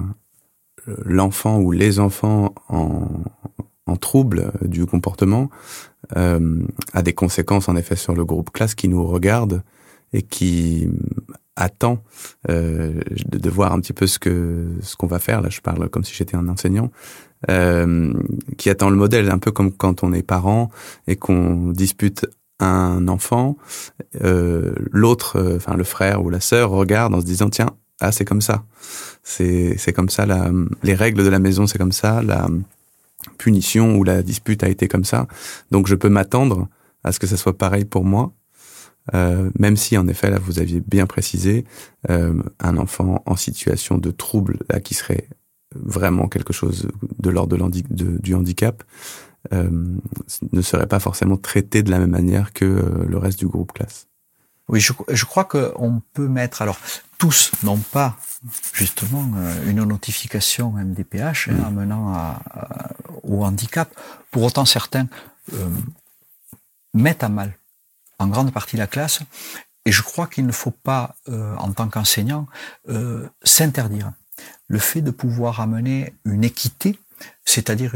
euh, 0.88 0.96
l'enfant 1.06 1.58
ou 1.60 1.72
les 1.72 2.00
enfants 2.00 2.54
en, 2.70 3.08
en 3.88 3.98
trouble 3.98 4.52
du 4.62 4.86
comportement 4.86 5.50
euh, 6.16 6.66
a 6.94 7.02
des 7.02 7.14
conséquences 7.14 7.70
en 7.70 7.76
effet 7.76 7.96
sur 7.96 8.16
le 8.16 8.26
groupe 8.26 8.52
classe 8.52 8.76
qui 8.76 8.88
nous 8.88 9.06
regarde 9.06 9.64
et 10.14 10.22
qui 10.22 10.88
attend 11.56 12.04
euh, 12.50 13.02
de, 13.26 13.38
de, 13.38 13.50
voir 13.50 13.74
un 13.74 13.80
petit 13.80 13.94
peu 13.94 14.08
ce 14.08 14.20
que 14.20 14.76
ce 14.82 14.96
qu'on 14.96 15.08
va 15.08 15.20
faire. 15.20 15.42
Là, 15.42 15.50
je 15.50 15.62
parle 15.62 15.90
comme 15.90 16.04
si 16.04 16.14
j'étais 16.14 16.36
un 16.36 16.48
enseignant. 16.48 16.92
Euh, 17.50 18.14
qui 18.60 18.70
attend 18.70 18.92
le 18.92 18.96
modèle, 18.96 19.32
un 19.32 19.40
peu 19.40 19.52
comme 19.52 19.72
quand 19.72 20.04
on 20.04 20.14
est 20.14 20.22
parent 20.22 20.70
et 21.08 21.16
qu'on 21.16 21.72
dispute 21.72 22.28
un 22.60 23.08
enfant, 23.08 23.58
euh, 24.24 24.76
l'autre, 24.92 25.38
euh, 25.38 25.56
enfin 25.56 25.76
le 25.76 25.84
frère 25.84 26.24
ou 26.24 26.30
la 26.30 26.40
sœur 26.40 26.70
regarde 26.70 27.16
en 27.16 27.20
se 27.20 27.26
disant 27.26 27.50
tiens 27.50 27.72
ah 28.00 28.12
c'est 28.12 28.26
comme 28.26 28.42
ça, 28.42 28.64
c'est 29.24 29.76
c'est 29.80 29.92
comme 29.92 30.10
ça 30.10 30.28
la, 30.28 30.52
les 30.84 30.94
règles 30.94 31.24
de 31.24 31.30
la 31.30 31.40
maison 31.40 31.66
c'est 31.66 31.80
comme 31.80 31.92
ça, 31.92 32.22
la 32.22 32.48
punition 33.40 33.96
ou 33.96 34.04
la 34.04 34.22
dispute 34.22 34.64
a 34.64 34.70
été 34.70 34.88
comme 34.88 35.06
ça, 35.06 35.28
donc 35.72 35.88
je 35.88 35.96
peux 35.96 36.10
m'attendre 36.10 36.68
à 37.04 37.12
ce 37.12 37.20
que 37.20 37.26
ça 37.26 37.38
soit 37.38 37.58
pareil 37.58 37.86
pour 37.86 38.06
moi. 38.06 38.34
Euh, 39.16 39.50
même 39.58 39.78
si 39.78 39.98
en 39.98 40.08
effet 40.08 40.30
là 40.30 40.38
vous 40.38 40.60
aviez 40.60 40.80
bien 40.80 41.08
précisé 41.08 41.66
euh, 42.12 42.42
un 42.60 42.78
enfant 42.78 43.24
en 43.26 43.36
situation 43.36 43.98
de 43.98 44.12
trouble 44.12 44.60
là 44.70 44.80
qui 44.80 44.94
serait 44.94 45.28
vraiment 45.76 46.28
quelque 46.28 46.54
chose 46.54 46.88
de 47.18 47.30
l'ordre 47.32 47.58
de, 47.58 48.18
du 48.20 48.36
handicap 48.36 48.84
euh, 49.54 49.70
ne 50.52 50.62
serait 50.62 50.88
pas 50.88 51.00
forcément 51.00 51.38
traité 51.38 51.82
de 51.82 51.90
la 51.90 52.00
même 52.00 52.12
manière 52.12 52.54
que 52.54 52.66
euh, 52.66 53.06
le 53.08 53.18
reste 53.18 53.40
du 53.40 53.48
groupe 53.48 53.74
classe. 53.74 54.08
Oui, 54.68 54.80
je, 54.80 54.94
je 55.10 55.26
crois 55.26 55.46
qu'on 55.46 56.02
peut 56.14 56.28
mettre, 56.28 56.62
alors 56.62 56.80
tous 57.18 57.52
n'ont 57.64 57.78
pas 57.78 58.18
justement 58.74 59.30
euh, 59.36 59.70
une 59.70 59.84
notification 59.84 60.72
MDPH 60.72 61.50
hein, 61.50 61.64
amenant 61.66 62.14
à, 62.14 62.40
au 63.24 63.44
handicap. 63.44 63.94
Pour 64.30 64.44
autant, 64.44 64.66
certains 64.66 65.08
euh, 65.54 65.70
mettent 66.94 67.24
à 67.24 67.30
mal 67.30 67.58
en 68.22 68.28
grande 68.28 68.52
partie 68.52 68.78
la 68.78 68.88
classe. 68.88 69.20
Et 69.86 69.92
je 69.92 70.04
crois 70.04 70.28
qu'il 70.28 70.46
ne 70.46 70.52
faut 70.52 70.72
pas, 70.72 71.16
euh, 71.28 71.56
en 71.58 71.72
tant 71.72 71.88
qu'enseignant, 71.88 72.48
euh, 72.90 73.28
s'interdire 73.44 74.12
le 74.68 74.80
fait 74.80 75.02
de 75.02 75.12
pouvoir 75.12 75.60
amener 75.60 76.14
une 76.24 76.44
équité, 76.44 77.00
c'est-à-dire 77.46 77.94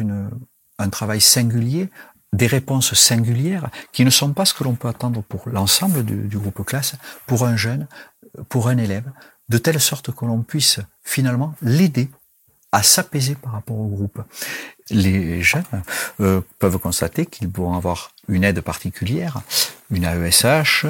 un 0.78 0.90
travail 0.90 1.22
singulier 1.22 1.90
des 2.34 2.48
réponses 2.48 2.94
singulières 2.94 3.70
qui 3.94 4.04
ne 4.04 4.10
sont 4.10 4.34
pas 4.34 4.46
ce 4.46 4.54
que 4.54 4.64
l'on 4.64 4.76
peut 4.76 4.90
attendre 4.90 5.24
pour 5.24 5.48
l'ensemble 5.50 6.04
du, 6.04 6.38
groupe 6.38 6.66
classe, 6.66 6.96
pour 7.26 7.46
un 7.46 7.56
jeune, 7.56 7.88
pour 8.50 8.68
un 8.68 8.78
élève, 8.78 9.10
de 9.50 9.58
telle 9.58 9.80
sorte 9.80 10.12
que 10.14 10.26
l'on 10.26 10.42
puisse 10.42 10.80
finalement 11.02 11.56
l'aider 11.62 12.10
à 12.72 12.84
s'apaiser 12.84 13.36
par 13.36 13.54
rapport 13.54 13.80
au 13.80 13.88
groupe. 13.88 14.22
Les 14.90 15.42
jeunes 15.42 15.64
euh, 16.20 16.42
peuvent 16.60 16.78
constater 16.78 17.26
qu'ils 17.26 17.48
vont 17.48 17.74
avoir 17.74 18.12
une 18.28 18.44
aide 18.44 18.62
particulière, 18.62 19.42
une 19.92 20.06
AESH, 20.06 20.86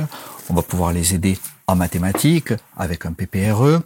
on 0.50 0.54
va 0.54 0.62
pouvoir 0.62 0.94
les 0.94 1.16
aider 1.16 1.38
en 1.68 1.76
mathématiques 1.76 2.54
avec 2.78 3.06
un 3.06 3.14
PPRE, 3.14 3.82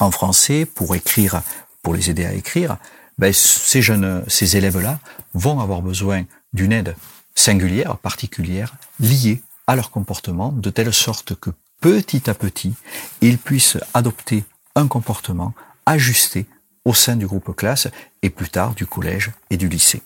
en 0.00 0.10
français 0.10 0.64
pour 0.64 0.94
écrire, 0.94 1.42
pour 1.82 1.94
les 1.94 2.10
aider 2.10 2.24
à 2.24 2.32
écrire. 2.32 2.76
Ben, 3.18 3.32
ces 3.32 3.82
jeunes, 3.82 4.24
ces 4.28 4.56
élèves-là 4.56 4.98
vont 5.34 5.60
avoir 5.60 5.82
besoin 5.82 6.24
d'une 6.52 6.72
aide 6.72 6.96
singulière, 7.34 7.96
particulière, 7.98 8.74
liée 9.00 9.42
à 9.66 9.76
leur 9.76 9.90
comportement, 9.90 10.50
de 10.50 10.70
telle 10.70 10.92
sorte 10.92 11.34
que 11.34 11.50
petit 11.80 12.28
à 12.30 12.34
petit, 12.34 12.74
ils 13.20 13.38
puissent 13.38 13.78
adopter 13.94 14.44
un 14.74 14.88
comportement 14.88 15.54
ajusté 15.86 16.46
au 16.84 16.94
sein 16.94 17.16
du 17.16 17.26
groupe 17.26 17.54
classe 17.54 17.88
et 18.22 18.30
plus 18.30 18.48
tard 18.48 18.74
du 18.74 18.86
collège 18.86 19.30
et 19.50 19.56
du 19.56 19.68
lycée. 19.68 20.02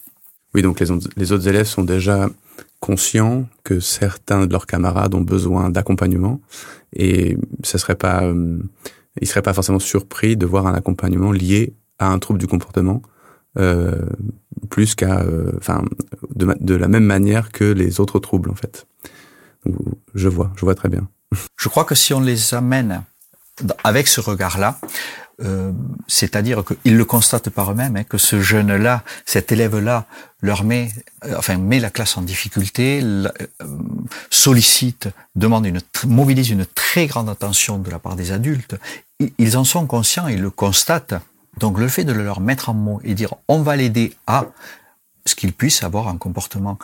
Oui, 0.55 0.63
donc 0.63 0.81
les, 0.81 0.87
les 1.17 1.33
autres 1.33 1.49
élèves 1.49 1.67
sont 1.67 1.85
déjà 1.85 2.29
conscients 2.81 3.47
que 3.65 3.81
certains 3.81 4.47
de 4.47 4.53
leurs 4.53 4.67
camarades 4.67 5.15
ont 5.15 5.21
besoin 5.21 5.71
d'accompagnement 5.71 6.41
et 6.95 7.37
ce 7.63 7.79
serait 7.79 7.95
pas, 7.95 8.25
euh, 8.25 8.59
ils 9.21 9.27
seraient 9.27 9.43
pas 9.43 9.55
forcément 9.55 9.79
surpris 9.79 10.37
de 10.37 10.47
voir 10.47 10.67
un 10.67 10.75
accompagnement 10.75 11.33
lié 11.33 11.75
à 11.99 12.09
un 12.09 12.19
trouble 12.19 12.39
du 12.39 12.47
comportement 12.47 13.03
euh, 13.59 14.07
plus 14.71 14.95
qu'à, 14.95 15.21
euh, 15.21 15.53
enfin, 15.59 15.85
de, 16.35 16.55
de, 16.61 16.75
la 16.75 16.89
même 16.89 17.05
manière 17.05 17.53
que 17.53 17.65
les 17.65 18.01
autres 18.01 18.19
troubles 18.19 18.51
en 18.51 18.55
fait. 18.55 18.87
je 20.15 20.29
vois, 20.29 20.51
je 20.57 20.65
vois 20.65 20.75
très 20.75 20.89
bien. 20.89 21.09
Je 21.57 21.69
crois 21.69 21.85
que 21.85 21.95
si 21.95 22.13
on 22.15 22.21
les 22.21 22.55
amène 22.55 23.03
avec 23.85 24.09
ce 24.09 24.21
regard-là, 24.21 24.79
euh, 25.41 25.73
c'est-à-dire 26.07 26.63
qu'ils 26.65 26.97
le 26.97 27.05
constatent 27.05 27.51
par 27.51 27.73
eux-mêmes, 27.73 27.97
hein, 27.97 28.05
que 28.05 28.19
ce 28.19 28.41
jeune-là, 28.41 29.03
cet 29.25 29.51
élève-là, 29.51 30.07
leur 30.41 30.63
met, 30.63 30.91
euh, 31.25 31.35
enfin 31.39 31.57
met 31.57 31.81
la 31.81 31.91
classe 31.91 32.17
en 32.17 32.23
difficulté, 32.23 33.01
euh, 33.03 33.29
sollicite, 34.31 35.09
demande 35.35 35.67
une, 35.67 35.81
mobilise 36.07 36.51
une 36.51 36.67
très 36.67 37.07
grande 37.07 37.29
attention 37.29 37.79
de 37.79 37.91
la 37.91 37.99
part 37.99 38.17
des 38.17 38.31
adultes. 38.31 38.77
Ils 39.39 39.57
en 39.57 39.65
sont 39.65 39.87
conscients, 39.87 40.29
ils 40.29 40.41
le 40.41 40.51
constatent. 40.51 41.15
Donc 41.59 41.79
le 41.79 41.89
fait 41.89 42.05
de 42.05 42.13
le 42.13 42.25
leur 42.25 42.41
mettre 42.41 42.69
en 42.69 42.75
mots 42.75 43.01
et 43.05 43.15
dire 43.15 43.35
on 43.49 43.63
va 43.63 43.77
l'aider 43.77 44.15
à 44.27 44.47
ce 45.27 45.35
qu'il 45.35 45.53
puisse 45.53 45.83
avoir 45.83 46.09
un 46.09 46.17
comportement 46.17 46.79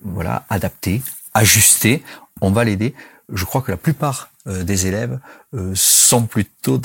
voilà 0.00 0.44
adapté, 0.48 1.02
ajusté, 1.34 2.02
on 2.40 2.50
va 2.50 2.64
l'aider. 2.64 2.94
Je 3.32 3.44
crois 3.44 3.62
que 3.62 3.70
la 3.70 3.76
plupart 3.76 4.30
euh, 4.46 4.62
des 4.62 4.86
élèves 4.86 5.18
euh, 5.54 5.72
sont 5.74 6.26
plutôt 6.26 6.80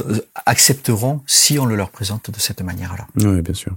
accepteront 0.46 1.22
si 1.28 1.60
on 1.60 1.66
le 1.66 1.76
leur 1.76 1.90
présente 1.90 2.32
de 2.32 2.40
cette 2.40 2.62
manière-là. 2.62 3.08
Oui, 3.18 3.42
bien 3.42 3.54
sûr. 3.54 3.74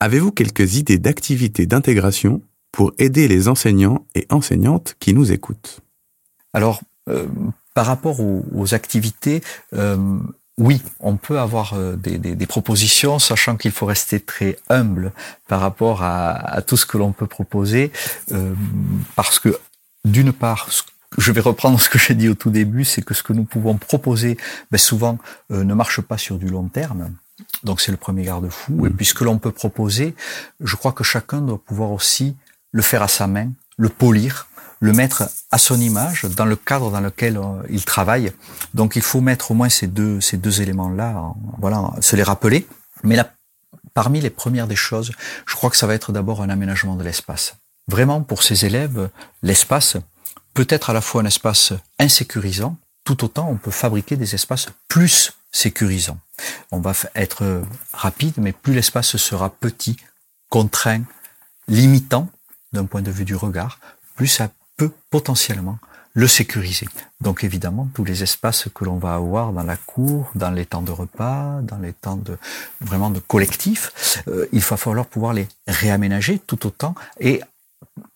Avez-vous 0.00 0.32
quelques 0.32 0.76
idées 0.76 0.98
d'activités 0.98 1.66
d'intégration 1.66 2.42
pour 2.72 2.92
aider 2.98 3.28
les 3.28 3.48
enseignants 3.48 4.04
et 4.14 4.26
enseignantes 4.30 4.96
qui 4.98 5.14
nous 5.14 5.30
écoutent? 5.30 5.80
Alors, 6.52 6.82
euh, 7.08 7.26
par 7.74 7.86
rapport 7.86 8.20
aux, 8.20 8.74
activités, 8.74 9.42
oui, 10.56 10.80
on 11.00 11.16
peut 11.16 11.40
avoir 11.40 11.76
des, 11.96 12.18
des, 12.18 12.46
propositions, 12.46 13.18
sachant 13.18 13.56
qu'il 13.56 13.72
faut 13.72 13.86
rester 13.86 14.20
très 14.20 14.56
humble 14.68 15.12
par 15.48 15.60
rapport 15.60 16.04
à, 16.04 16.30
à 16.30 16.62
tout 16.62 16.76
ce 16.76 16.86
que 16.86 16.96
l'on 16.96 17.10
peut 17.10 17.26
proposer, 17.26 17.90
parce 19.16 19.40
que 19.40 19.58
d'une 20.04 20.32
part, 20.32 20.68
je 21.18 21.32
vais 21.32 21.40
reprendre 21.40 21.80
ce 21.80 21.88
que 21.88 21.98
j'ai 21.98 22.14
dit 22.14 22.28
au 22.28 22.34
tout 22.34 22.50
début, 22.50 22.84
c'est 22.84 23.02
que 23.02 23.14
ce 23.14 23.22
que 23.22 23.32
nous 23.32 23.44
pouvons 23.44 23.76
proposer, 23.76 24.36
ben 24.70 24.78
souvent, 24.78 25.18
euh, 25.50 25.64
ne 25.64 25.74
marche 25.74 26.00
pas 26.00 26.18
sur 26.18 26.38
du 26.38 26.46
long 26.46 26.68
terme. 26.68 27.10
Donc 27.62 27.80
c'est 27.80 27.90
le 27.90 27.96
premier 27.96 28.24
garde-fou. 28.24 28.86
Et 28.86 28.90
mmh. 28.90 28.96
puis 28.96 29.06
ce 29.06 29.14
que 29.14 29.24
l'on 29.24 29.38
peut 29.38 29.50
proposer, 29.50 30.14
je 30.60 30.76
crois 30.76 30.92
que 30.92 31.04
chacun 31.04 31.40
doit 31.40 31.58
pouvoir 31.58 31.92
aussi 31.92 32.36
le 32.72 32.82
faire 32.82 33.02
à 33.02 33.08
sa 33.08 33.26
main, 33.26 33.50
le 33.76 33.88
polir, 33.88 34.48
le 34.80 34.92
mettre 34.92 35.28
à 35.50 35.58
son 35.58 35.80
image 35.80 36.24
dans 36.24 36.44
le 36.44 36.56
cadre 36.56 36.90
dans 36.90 37.00
lequel 37.00 37.38
euh, 37.38 37.62
il 37.70 37.84
travaille. 37.84 38.32
Donc 38.74 38.96
il 38.96 39.02
faut 39.02 39.20
mettre 39.20 39.50
au 39.50 39.54
moins 39.54 39.68
ces 39.68 39.86
deux 39.86 40.20
ces 40.20 40.36
deux 40.36 40.60
éléments-là, 40.60 41.32
voilà, 41.58 41.90
se 42.00 42.16
les 42.16 42.22
rappeler. 42.22 42.66
Mais 43.02 43.16
là, 43.16 43.32
parmi 43.94 44.20
les 44.20 44.30
premières 44.30 44.66
des 44.66 44.76
choses, 44.76 45.12
je 45.46 45.54
crois 45.54 45.70
que 45.70 45.76
ça 45.76 45.86
va 45.86 45.94
être 45.94 46.12
d'abord 46.12 46.42
un 46.42 46.50
aménagement 46.50 46.96
de 46.96 47.04
l'espace. 47.04 47.56
Vraiment 47.88 48.22
pour 48.22 48.42
ces 48.42 48.64
élèves, 48.64 49.08
l'espace, 49.42 49.96
peut 50.54 50.66
être 50.68 50.90
à 50.90 50.92
la 50.92 51.00
fois 51.00 51.22
un 51.22 51.26
espace 51.26 51.72
insécurisant, 51.98 52.76
tout 53.04 53.24
autant 53.24 53.48
on 53.50 53.56
peut 53.56 53.70
fabriquer 53.70 54.16
des 54.16 54.34
espaces 54.34 54.68
plus 54.88 55.32
sécurisants. 55.52 56.18
On 56.72 56.80
va 56.80 56.92
être 57.14 57.62
rapide, 57.92 58.34
mais 58.38 58.52
plus 58.52 58.74
l'espace 58.74 59.16
sera 59.16 59.50
petit, 59.50 59.96
contraint, 60.48 61.02
limitant 61.68 62.28
d'un 62.72 62.84
point 62.84 63.02
de 63.02 63.10
vue 63.10 63.24
du 63.24 63.36
regard, 63.36 63.78
plus 64.16 64.26
ça 64.26 64.50
peut 64.76 64.90
potentiellement 65.10 65.78
le 66.14 66.28
sécuriser. 66.28 66.88
Donc 67.20 67.42
évidemment, 67.42 67.88
tous 67.92 68.04
les 68.04 68.22
espaces 68.22 68.68
que 68.72 68.84
l'on 68.84 68.98
va 68.98 69.14
avoir 69.14 69.52
dans 69.52 69.64
la 69.64 69.76
cour, 69.76 70.30
dans 70.36 70.50
les 70.50 70.64
temps 70.64 70.82
de 70.82 70.92
repas, 70.92 71.60
dans 71.62 71.78
les 71.78 71.92
temps 71.92 72.16
de 72.16 72.38
vraiment 72.80 73.10
de 73.10 73.18
collectif, 73.18 74.22
euh, 74.28 74.46
il 74.52 74.60
va 74.60 74.76
falloir 74.76 75.06
pouvoir 75.06 75.32
les 75.32 75.48
réaménager 75.66 76.38
tout 76.38 76.66
autant 76.66 76.94
et 77.18 77.40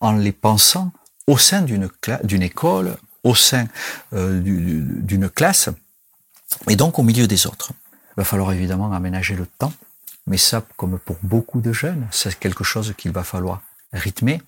en 0.01 0.13
les 0.13 0.33
pensant 0.33 0.93
au 1.29 1.39
sein 1.39 1.63
d'une 1.63 1.89
d'une 2.25 2.43
école, 2.43 2.97
au 3.23 3.35
sein 3.35 3.67
euh, 4.15 4.41
d'une 4.41 5.29
classe, 5.29 5.69
et 6.69 6.75
donc 6.75 6.99
au 6.99 7.05
milieu 7.05 7.27
des 7.29 7.47
autres. 7.47 7.71
Il 8.13 8.17
va 8.23 8.25
falloir 8.25 8.51
évidemment 8.53 8.91
aménager 8.93 9.37
le 9.37 9.47
temps, 9.47 9.75
mais 10.27 10.39
ça, 10.39 10.65
comme 10.77 10.99
pour 10.99 11.19
beaucoup 11.23 11.61
de 11.61 11.73
jeunes, 11.73 12.09
c'est 12.11 12.37
quelque 12.39 12.65
chose 12.65 12.95
qu'il 12.97 13.13
va 13.13 13.23
falloir 13.23 13.61
rythmer, 13.93 14.43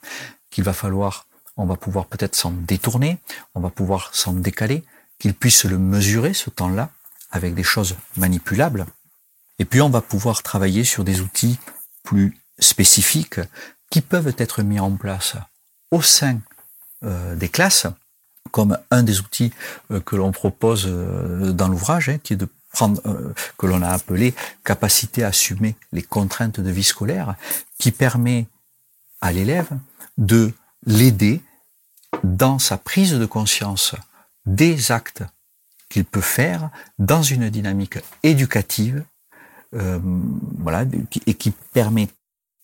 qu'il 0.50 0.64
va 0.64 0.72
falloir, 0.72 1.26
on 1.56 1.66
va 1.66 1.76
pouvoir 1.76 2.06
peut-être 2.06 2.34
s'en 2.34 2.50
détourner, 2.50 3.18
on 3.54 3.60
va 3.60 3.70
pouvoir 3.70 4.10
s'en 4.14 4.32
décaler, 4.32 4.82
qu'il 5.18 5.34
puisse 5.34 5.64
le 5.64 5.78
mesurer, 5.78 6.32
ce 6.32 6.50
temps-là, 6.50 6.88
avec 7.30 7.54
des 7.54 7.62
choses 7.62 7.96
manipulables. 8.16 8.86
Et 9.58 9.66
puis 9.66 9.82
on 9.82 9.90
va 9.90 10.00
pouvoir 10.00 10.42
travailler 10.42 10.84
sur 10.84 11.04
des 11.04 11.20
outils 11.20 11.58
plus 12.02 12.38
spécifiques 12.58 13.40
qui 13.90 14.00
peuvent 14.00 14.34
être 14.38 14.62
mis 14.62 14.80
en 14.80 14.96
place 14.96 15.36
au 15.90 16.02
sein 16.02 16.40
des 17.02 17.48
classes 17.48 17.86
comme 18.50 18.78
un 18.90 19.02
des 19.02 19.20
outils 19.20 19.52
euh, 19.90 20.00
que 20.00 20.16
l'on 20.16 20.32
propose 20.32 20.84
euh, 20.86 21.52
dans 21.52 21.68
l'ouvrage, 21.68 22.08
hein, 22.08 22.18
qui 22.22 22.34
est 22.34 22.36
de 22.36 22.48
prendre, 22.72 23.02
que 23.58 23.66
l'on 23.66 23.82
a 23.82 23.88
appelé 23.88 24.32
capacité 24.64 25.24
à 25.24 25.28
assumer 25.28 25.74
les 25.92 26.02
contraintes 26.02 26.60
de 26.60 26.70
vie 26.70 26.84
scolaire, 26.84 27.34
qui 27.78 27.90
permet 27.90 28.46
à 29.20 29.32
l'élève 29.32 29.68
de 30.18 30.52
l'aider 30.86 31.42
dans 32.22 32.60
sa 32.60 32.78
prise 32.78 33.14
de 33.14 33.26
conscience 33.26 33.96
des 34.46 34.92
actes 34.92 35.24
qu'il 35.88 36.04
peut 36.04 36.20
faire 36.20 36.70
dans 37.00 37.24
une 37.24 37.50
dynamique 37.50 37.98
éducative, 38.22 39.04
voilà, 39.72 40.84
et 41.26 41.34
qui 41.34 41.50
permet 41.50 42.08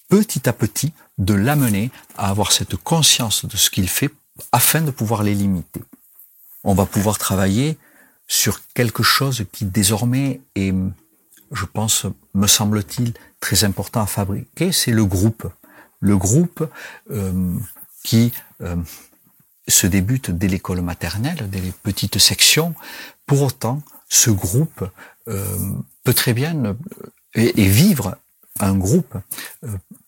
petit 0.09 0.49
à 0.49 0.53
petit 0.53 0.93
de 1.19 1.35
l'amener 1.35 1.91
à 2.17 2.29
avoir 2.29 2.53
cette 2.53 2.77
conscience 2.77 3.45
de 3.45 3.57
ce 3.57 3.71
qu'il 3.71 3.89
fait 3.89 4.11
afin 4.53 4.83
de 4.83 4.91
pouvoir 4.91 5.23
les 5.23 5.35
limiter. 5.35 5.83
On 6.65 6.75
va 6.75 6.87
pouvoir 6.87 7.19
travailler 7.19 7.79
sur 8.27 8.61
quelque 8.75 9.03
chose 9.03 9.45
qui 9.53 9.65
désormais 9.65 10.41
est, 10.55 10.75
je 11.53 11.65
pense, 11.65 12.07
me 12.35 12.47
semble-t-il, 12.47 13.15
très 13.41 13.65
important 13.65 14.03
à 14.03 14.07
fabriquer, 14.07 14.73
c'est 14.73 14.91
le 14.91 15.05
groupe. 15.05 15.47
Le 16.01 16.17
groupe 16.17 16.69
euh, 17.11 17.57
qui 18.03 18.33
euh, 18.61 18.77
se 19.69 19.87
débute 19.87 20.31
dès 20.31 20.49
l'école 20.49 20.81
maternelle, 20.81 21.49
dès 21.49 21.61
les 21.61 21.73
petites 21.73 22.19
sections. 22.19 22.75
Pour 23.27 23.43
autant, 23.43 23.83
ce 24.09 24.31
groupe 24.31 24.89
euh, 25.29 25.59
peut 26.05 26.15
très 26.15 26.35
bien 26.35 26.77
et, 27.35 27.67
vivre 27.67 28.17
un 28.61 28.77
groupe 28.77 29.15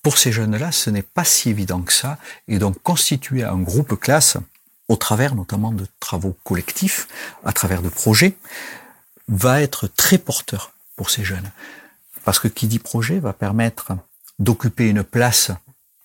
pour 0.09 0.17
ces 0.17 0.33
jeunes-là, 0.33 0.73
ce 0.73 0.89
n'est 0.89 1.03
pas 1.03 1.23
si 1.23 1.51
évident 1.51 1.83
que 1.83 1.93
ça, 1.93 2.17
et 2.49 2.59
donc 2.59 2.83
constituer 2.83 3.45
un 3.45 3.59
groupe 3.59 4.01
classe, 4.01 4.39
au 4.89 4.97
travers 4.97 5.35
notamment 5.35 5.71
de 5.71 5.85
travaux 6.01 6.35
collectifs, 6.45 7.09
à 7.45 7.53
travers 7.53 7.83
de 7.83 7.91
projets, 7.91 8.35
va 9.29 9.61
être 9.61 9.87
très 9.87 10.17
porteur 10.17 10.73
pour 10.97 11.11
ces 11.11 11.25
jeunes. 11.25 11.51
Parce 12.25 12.39
que 12.39 12.49
qui 12.49 12.69
dit 12.69 12.79
projet 12.79 13.19
va 13.19 13.35
permettre 13.35 13.99
d'occuper 14.39 14.89
une 14.89 15.05
place 15.05 15.51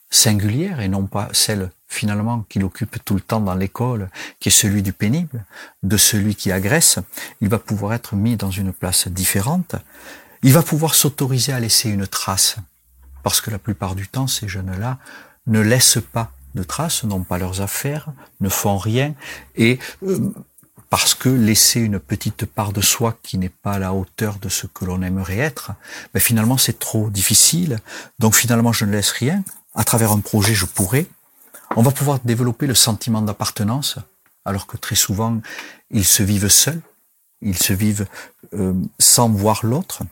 singulière 0.09 0.81
et 0.81 0.89
non 0.89 1.05
pas 1.05 1.29
celle 1.31 1.71
finalement 1.87 2.45
qu'il 2.49 2.65
occupe 2.65 3.01
tout 3.05 3.15
le 3.15 3.21
temps 3.21 3.39
dans 3.39 3.55
l'école, 3.55 4.09
qui 4.41 4.49
est 4.49 4.51
celui 4.51 4.83
du 4.83 4.91
pénible, 4.91 5.45
de 5.81 5.95
celui 5.95 6.35
qui 6.35 6.51
agresse. 6.51 6.99
Il 7.39 7.47
va 7.47 7.57
pouvoir 7.57 7.93
être 7.93 8.17
mis 8.17 8.35
dans 8.35 8.51
une 8.51 8.73
place 8.73 9.07
différente. 9.07 9.75
Il 10.41 10.51
va 10.51 10.61
pouvoir 10.61 10.93
s'autoriser 10.93 11.53
à 11.53 11.61
laisser 11.61 11.87
une 11.87 12.05
trace 12.05 12.57
parce 13.23 13.41
que 13.41 13.49
la 13.49 13.59
plupart 13.59 13.95
du 13.95 14.07
temps, 14.07 14.27
ces 14.27 14.47
jeunes-là 14.47 14.99
ne 15.47 15.59
laissent 15.59 15.99
pas 16.11 16.31
de 16.55 16.63
traces, 16.63 17.03
n'ont 17.03 17.23
pas 17.23 17.37
leurs 17.37 17.61
affaires, 17.61 18.09
ne 18.39 18.49
font 18.49 18.77
rien, 18.77 19.15
et 19.55 19.79
euh, 20.03 20.31
parce 20.89 21.15
que 21.15 21.29
laisser 21.29 21.79
une 21.79 21.99
petite 21.99 22.45
part 22.45 22.71
de 22.71 22.81
soi 22.81 23.17
qui 23.23 23.39
n'est 23.39 23.49
pas 23.49 23.73
à 23.73 23.79
la 23.79 23.93
hauteur 23.95 24.37
de 24.37 24.47
ce 24.47 24.67
que 24.67 24.85
l'on 24.85 25.01
aimerait 25.01 25.39
être, 25.39 25.71
ben 26.13 26.19
finalement 26.19 26.59
c'est 26.59 26.77
trop 26.77 27.09
difficile. 27.09 27.79
Donc 28.19 28.35
finalement 28.35 28.71
je 28.71 28.85
ne 28.85 28.91
laisse 28.91 29.09
rien. 29.09 29.43
À 29.73 29.83
travers 29.83 30.11
un 30.11 30.19
projet, 30.19 30.53
je 30.53 30.65
pourrais. 30.67 31.07
On 31.75 31.81
va 31.81 31.89
pouvoir 31.89 32.19
développer 32.23 32.67
le 32.67 32.75
sentiment 32.75 33.23
d'appartenance, 33.23 33.97
alors 34.45 34.67
que 34.67 34.77
très 34.77 34.93
souvent 34.93 35.41
ils 35.89 36.05
se 36.05 36.21
vivent 36.21 36.49
seuls, 36.49 36.81
ils 37.41 37.57
se 37.57 37.73
vivent 37.73 38.05
euh, 38.53 38.73
sans 38.99 39.29
voir 39.29 39.65
l'autre. 39.65 40.03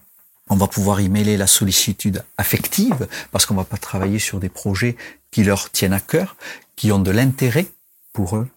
On 0.49 0.55
va 0.55 0.67
pouvoir 0.67 1.01
y 1.01 1.09
mêler 1.09 1.37
la 1.37 1.47
sollicitude 1.47 2.23
affective, 2.37 3.07
parce 3.31 3.45
qu'on 3.45 3.55
va 3.55 3.63
pas 3.63 3.77
travailler 3.77 4.19
sur 4.19 4.39
des 4.39 4.49
projets 4.49 4.97
qui 5.31 5.43
leur 5.43 5.71
tiennent 5.71 5.93
à 5.93 5.99
cœur, 5.99 6.35
qui 6.75 6.91
ont 6.91 6.99
de 6.99 7.11
l'intérêt 7.11 7.67
pour 8.11 8.37
eux 8.37 8.49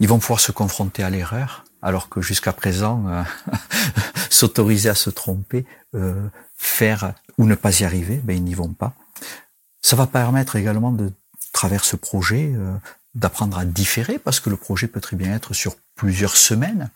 ils 0.00 0.08
vont 0.08 0.18
pouvoir 0.18 0.40
se 0.40 0.52
confronter 0.52 1.02
à 1.02 1.10
l'erreur, 1.10 1.64
alors 1.82 2.08
que 2.08 2.20
jusqu'à 2.20 2.52
présent, 2.52 3.04
euh, 3.08 3.22
s'autoriser 4.30 4.88
à 4.88 4.94
se 4.94 5.10
tromper, 5.10 5.64
euh, 5.94 6.28
faire 6.56 7.14
ou 7.38 7.46
ne 7.46 7.54
pas 7.54 7.80
y 7.80 7.84
arriver, 7.84 8.20
ben 8.22 8.36
ils 8.36 8.44
n'y 8.44 8.54
vont 8.54 8.72
pas. 8.72 8.94
Ça 9.82 9.96
va 9.96 10.06
permettre 10.06 10.56
également 10.56 10.92
de 10.92 11.12
travers 11.52 11.84
ce 11.84 11.96
projet 11.96 12.52
euh, 12.54 12.74
d'apprendre 13.14 13.58
à 13.58 13.64
différer, 13.64 14.18
parce 14.18 14.40
que 14.40 14.50
le 14.50 14.56
projet 14.56 14.88
peut 14.88 15.00
très 15.00 15.16
bien 15.16 15.34
être 15.34 15.54
sur 15.54 15.76
plusieurs 15.94 16.36
semaines. 16.36 16.90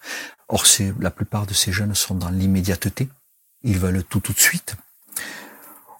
Or, 0.48 0.64
la 0.98 1.10
plupart 1.10 1.46
de 1.46 1.54
ces 1.54 1.72
jeunes 1.72 1.94
sont 1.94 2.14
dans 2.14 2.30
l'immédiateté, 2.30 3.08
ils 3.62 3.78
veulent 3.78 4.04
tout 4.04 4.20
tout 4.20 4.32
de 4.32 4.40
suite. 4.40 4.76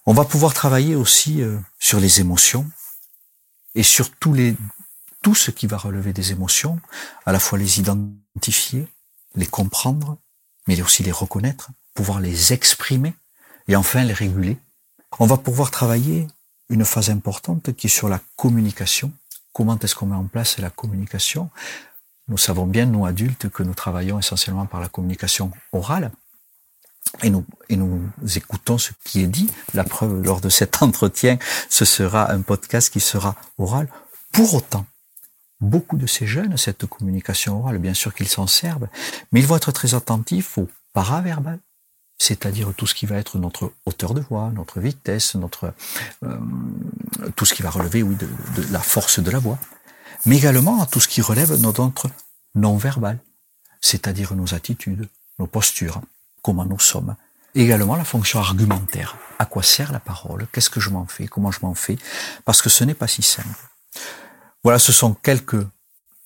On 0.07 0.15
va 0.15 0.25
pouvoir 0.25 0.55
travailler 0.55 0.95
aussi 0.95 1.43
sur 1.79 2.01
les 2.01 2.21
émotions 2.21 2.71
et 3.75 3.83
sur 3.83 4.11
tous 4.11 4.33
les 4.33 4.57
tout 5.23 5.35
ce 5.35 5.51
qui 5.51 5.67
va 5.67 5.77
relever 5.77 6.13
des 6.13 6.33
émotions, 6.33 6.81
à 7.27 7.33
la 7.33 7.41
fois 7.41 7.59
les 7.59 7.81
identifier, 7.81 8.87
les 9.35 9.47
comprendre, 9.47 10.17
mais 10.67 10.81
aussi 10.81 11.03
les 11.03 11.13
reconnaître, 11.13 11.71
pouvoir 11.95 12.21
les 12.21 12.53
exprimer 12.53 13.15
et 13.67 13.77
enfin 13.77 14.05
les 14.05 14.13
réguler. 14.13 14.59
On 15.19 15.27
va 15.27 15.37
pouvoir 15.37 15.71
travailler 15.71 16.27
une 16.69 16.85
phase 16.85 17.11
importante 17.11 17.75
qui 17.75 17.87
est 17.87 17.91
sur 17.91 18.09
la 18.09 18.21
communication. 18.37 19.13
Comment 19.53 19.79
est-ce 19.79 19.95
qu'on 19.95 20.07
met 20.07 20.17
en 20.17 20.27
place 20.27 20.59
la 20.59 20.71
communication? 20.71 21.51
Nous 22.29 22.39
savons 22.39 22.67
bien, 22.67 22.87
nous 22.87 23.07
adultes, 23.07 23.49
que 23.49 23.63
nous 23.63 23.75
travaillons 23.75 24.19
essentiellement 24.19 24.67
par 24.67 24.81
la 24.81 24.89
communication 24.89 25.51
orale. 25.73 26.13
Et 27.23 27.31
nous, 27.31 27.45
et 27.69 27.77
nous 27.77 28.01
écoutons 28.37 28.79
ce 28.79 28.93
qui 29.05 29.23
est 29.23 29.27
dit. 29.27 29.51
La 29.75 29.85
preuve, 29.85 30.23
lors 30.23 30.41
de 30.41 30.49
cet 30.49 30.83
entretien, 30.83 31.39
ce 31.69 31.85
sera 31.85 32.31
un 32.33 32.43
podcast 32.43 32.91
qui 32.93 33.01
sera 33.01 33.37
oral. 33.59 33.89
Pour 34.33 34.55
autant, 34.55 34.87
beaucoup 35.61 35.97
de 35.97 36.07
ces 36.07 36.27
jeunes, 36.27 36.57
cette 36.57 36.87
communication 36.87 37.61
orale, 37.61 37.79
bien 37.79 37.95
sûr 37.95 38.15
qu'ils 38.15 38.29
s'en 38.29 38.47
servent, 38.47 38.89
mais 39.33 39.41
ils 39.41 39.47
vont 39.47 39.57
être 39.57 39.73
très 39.73 39.95
attentifs 39.95 40.59
au 40.59 40.69
paraverbal, 40.93 41.59
c'est-à-dire 42.19 42.73
tout 42.77 42.87
ce 42.87 42.95
qui 42.95 43.07
va 43.07 43.17
être 43.17 43.39
notre 43.39 43.73
hauteur 43.87 44.15
de 44.15 44.21
voix, 44.21 44.51
notre 44.55 44.81
vitesse, 44.81 45.35
notre 45.35 45.73
euh, 46.25 46.39
tout 47.37 47.45
ce 47.45 47.55
qui 47.55 47.63
va 47.63 47.71
relever, 47.71 48.03
oui, 48.03 48.17
de, 48.17 48.29
la 48.73 48.81
force 48.81 49.21
de 49.21 49.31
la 49.31 49.39
voix, 49.39 49.59
mais 50.27 50.37
également 50.37 50.83
à 50.83 50.87
tout 50.87 51.01
ce 51.01 51.09
qui 51.09 51.23
relève 51.23 51.55
notre 51.61 51.91
non-verbal, 52.55 53.19
c'est-à-dire 53.81 54.35
nos 54.35 54.55
attitudes, 54.55 55.09
nos 55.39 55.47
postures, 55.47 56.01
comment 56.43 56.65
nous 56.65 56.79
sommes. 56.79 57.17
Également 57.55 57.97
la 57.97 58.05
fonction 58.05 58.41
argumentaire. 58.41 59.17
À 59.39 59.47
quoi 59.47 59.63
sert 59.63 59.93
la 59.93 60.01
parole? 60.01 60.47
Qu'est-ce 60.53 60.71
que 60.71 60.81
je 60.81 60.91
m'en 60.91 61.07
fais? 61.07 61.27
Comment 61.27 61.51
je 61.51 61.61
m'en 61.63 61.75
fais? 61.75 61.99
Parce 62.45 62.63
que 62.63 62.69
ce 62.69 62.85
n'est 62.85 62.95
pas 62.95 63.09
si 63.09 63.23
simple. 63.23 63.49
Voilà, 64.63 64.79
ce 64.79 64.93
sont 64.93 65.15
quelques, 65.15 65.65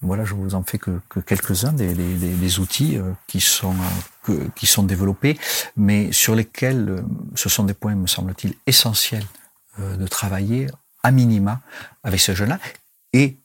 voilà, 0.00 0.24
je 0.24 0.34
vous 0.34 0.54
en 0.54 0.62
fais 0.64 0.78
que, 0.78 1.00
quelques-uns 1.26 1.72
des, 1.72 1.94
des, 1.94 2.58
outils 2.58 2.96
euh, 2.96 3.12
qui 3.28 3.40
sont 3.40 3.74
euh, 4.28 4.48
qui 4.56 4.66
sont 4.66 4.82
développés, 4.82 5.38
mais 5.76 6.10
sur 6.12 6.34
lesquels 6.34 6.88
euh, 6.88 7.02
ce 7.34 7.48
sont 7.48 7.64
des 7.64 7.74
points, 7.74 7.94
me 7.94 8.06
semble-t-il, 8.06 8.54
essentiels 8.66 9.26
de 9.78 10.06
travailler 10.06 10.66
à 11.02 11.10
minima 11.10 11.62
avec 12.02 12.20
ce 12.20 12.34
jeune-là, 12.34 12.58
et 13.14 13.38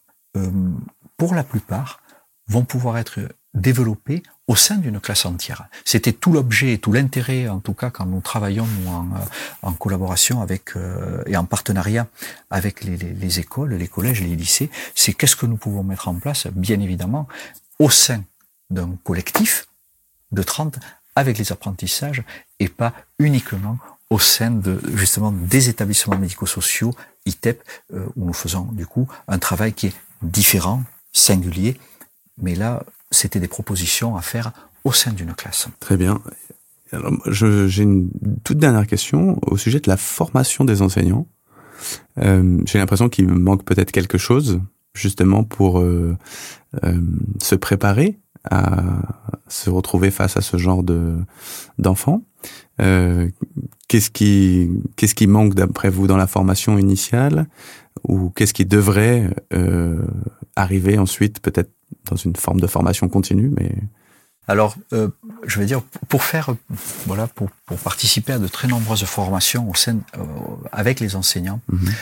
pour 1.15 1.33
la 1.35 1.45
plupart 1.45 2.01
vont 2.49 2.65
pouvoir 2.65 2.97
être 2.97 3.21
développés 3.53 4.23
au 4.47 4.55
sein 4.55 4.77
d'une 4.77 4.99
classe 4.99 5.25
entière. 5.25 5.67
C'était 5.83 6.13
tout 6.13 6.31
l'objet 6.31 6.73
et 6.73 6.77
tout 6.77 6.93
l'intérêt, 6.93 7.49
en 7.49 7.59
tout 7.59 7.73
cas, 7.73 7.89
quand 7.89 8.05
nous 8.05 8.21
travaillons 8.21 8.67
en, 8.87 9.07
en, 9.61 9.73
collaboration 9.73 10.41
avec 10.41 10.75
euh, 10.77 11.21
et 11.25 11.35
en 11.35 11.43
partenariat 11.43 12.07
avec 12.49 12.83
les, 12.83 12.95
les, 12.95 13.13
les 13.13 13.39
écoles, 13.39 13.73
les 13.73 13.87
collèges 13.87 14.21
les 14.21 14.35
lycées, 14.35 14.69
c'est 14.95 15.13
qu'est-ce 15.13 15.35
que 15.35 15.45
nous 15.45 15.57
pouvons 15.57 15.83
mettre 15.83 16.07
en 16.07 16.15
place, 16.15 16.47
bien 16.47 16.79
évidemment, 16.79 17.27
au 17.79 17.89
sein 17.89 18.23
d'un 18.69 18.97
collectif 19.03 19.67
de 20.31 20.43
30 20.43 20.79
avec 21.15 21.37
les 21.37 21.51
apprentissages 21.51 22.23
et 22.59 22.69
pas 22.69 22.93
uniquement 23.19 23.77
au 24.09 24.19
sein 24.19 24.51
de 24.51 24.79
justement 24.93 25.31
des 25.31 25.67
établissements 25.67 26.17
médico-sociaux, 26.17 26.95
ITEP, 27.25 27.61
euh, 27.93 28.05
où 28.15 28.25
nous 28.25 28.33
faisons 28.33 28.63
du 28.71 28.85
coup 28.85 29.07
un 29.27 29.39
travail 29.39 29.73
qui 29.73 29.87
est 29.87 29.95
différent, 30.21 30.83
singulier, 31.11 31.77
mais 32.37 32.55
là 32.55 32.83
c'était 33.11 33.39
des 33.39 33.47
propositions 33.47 34.15
à 34.15 34.21
faire 34.21 34.51
au 34.83 34.91
sein 34.91 35.11
d'une 35.11 35.33
classe. 35.33 35.67
Très 35.79 35.97
bien. 35.97 36.21
Alors, 36.91 37.13
j'ai 37.27 37.83
une 37.83 38.09
toute 38.43 38.57
dernière 38.57 38.87
question 38.87 39.39
au 39.45 39.57
sujet 39.57 39.79
de 39.79 39.89
la 39.89 39.97
formation 39.97 40.63
des 40.63 40.81
enseignants. 40.81 41.27
Euh, 42.19 42.61
j'ai 42.65 42.79
l'impression 42.79 43.09
qu'il 43.09 43.27
manque 43.27 43.63
peut-être 43.63 43.91
quelque 43.91 44.17
chose 44.17 44.61
justement 44.93 45.43
pour 45.43 45.79
euh, 45.79 46.17
euh, 46.83 47.01
se 47.41 47.55
préparer 47.55 48.19
à 48.49 49.01
se 49.47 49.69
retrouver 49.69 50.11
face 50.11 50.37
à 50.37 50.41
ce 50.41 50.57
genre 50.57 50.83
de 50.83 51.15
d'enfants. 51.77 52.23
Euh, 52.81 53.29
qu'est-ce 53.87 54.09
qui 54.09 54.69
qu'est-ce 54.95 55.15
qui 55.15 55.27
manque 55.27 55.53
d'après 55.53 55.89
vous 55.89 56.07
dans 56.07 56.17
la 56.17 56.27
formation 56.27 56.77
initiale? 56.77 57.47
Ou 58.03 58.29
qu'est-ce 58.29 58.53
qui 58.53 58.65
devrait 58.65 59.29
euh, 59.53 60.05
arriver 60.55 60.97
ensuite 60.97 61.39
peut-être 61.39 61.71
dans 62.09 62.15
une 62.15 62.35
forme 62.35 62.59
de 62.59 62.67
formation 62.67 63.07
continue, 63.07 63.51
mais 63.55 63.71
alors, 64.47 64.75
euh, 64.93 65.09
je 65.45 65.59
vais 65.59 65.65
dire, 65.65 65.81
pour 66.07 66.23
faire, 66.23 66.55
voilà, 67.05 67.27
pour, 67.27 67.49
pour, 67.65 67.77
participer 67.77 68.33
à 68.33 68.39
de 68.39 68.47
très 68.47 68.67
nombreuses 68.67 69.03
formations 69.03 69.69
au 69.69 69.75
sein, 69.75 69.99
euh, 70.17 70.23
avec 70.71 71.01
les 71.01 71.15
enseignants, 71.17 71.59
mhm. 71.67 71.93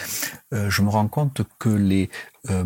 euh, 0.53 0.69
je 0.69 0.81
me 0.84 0.89
rends 0.89 1.08
compte 1.08 1.41
que 1.58 1.69
les, 1.69 2.10
euh, 2.51 2.63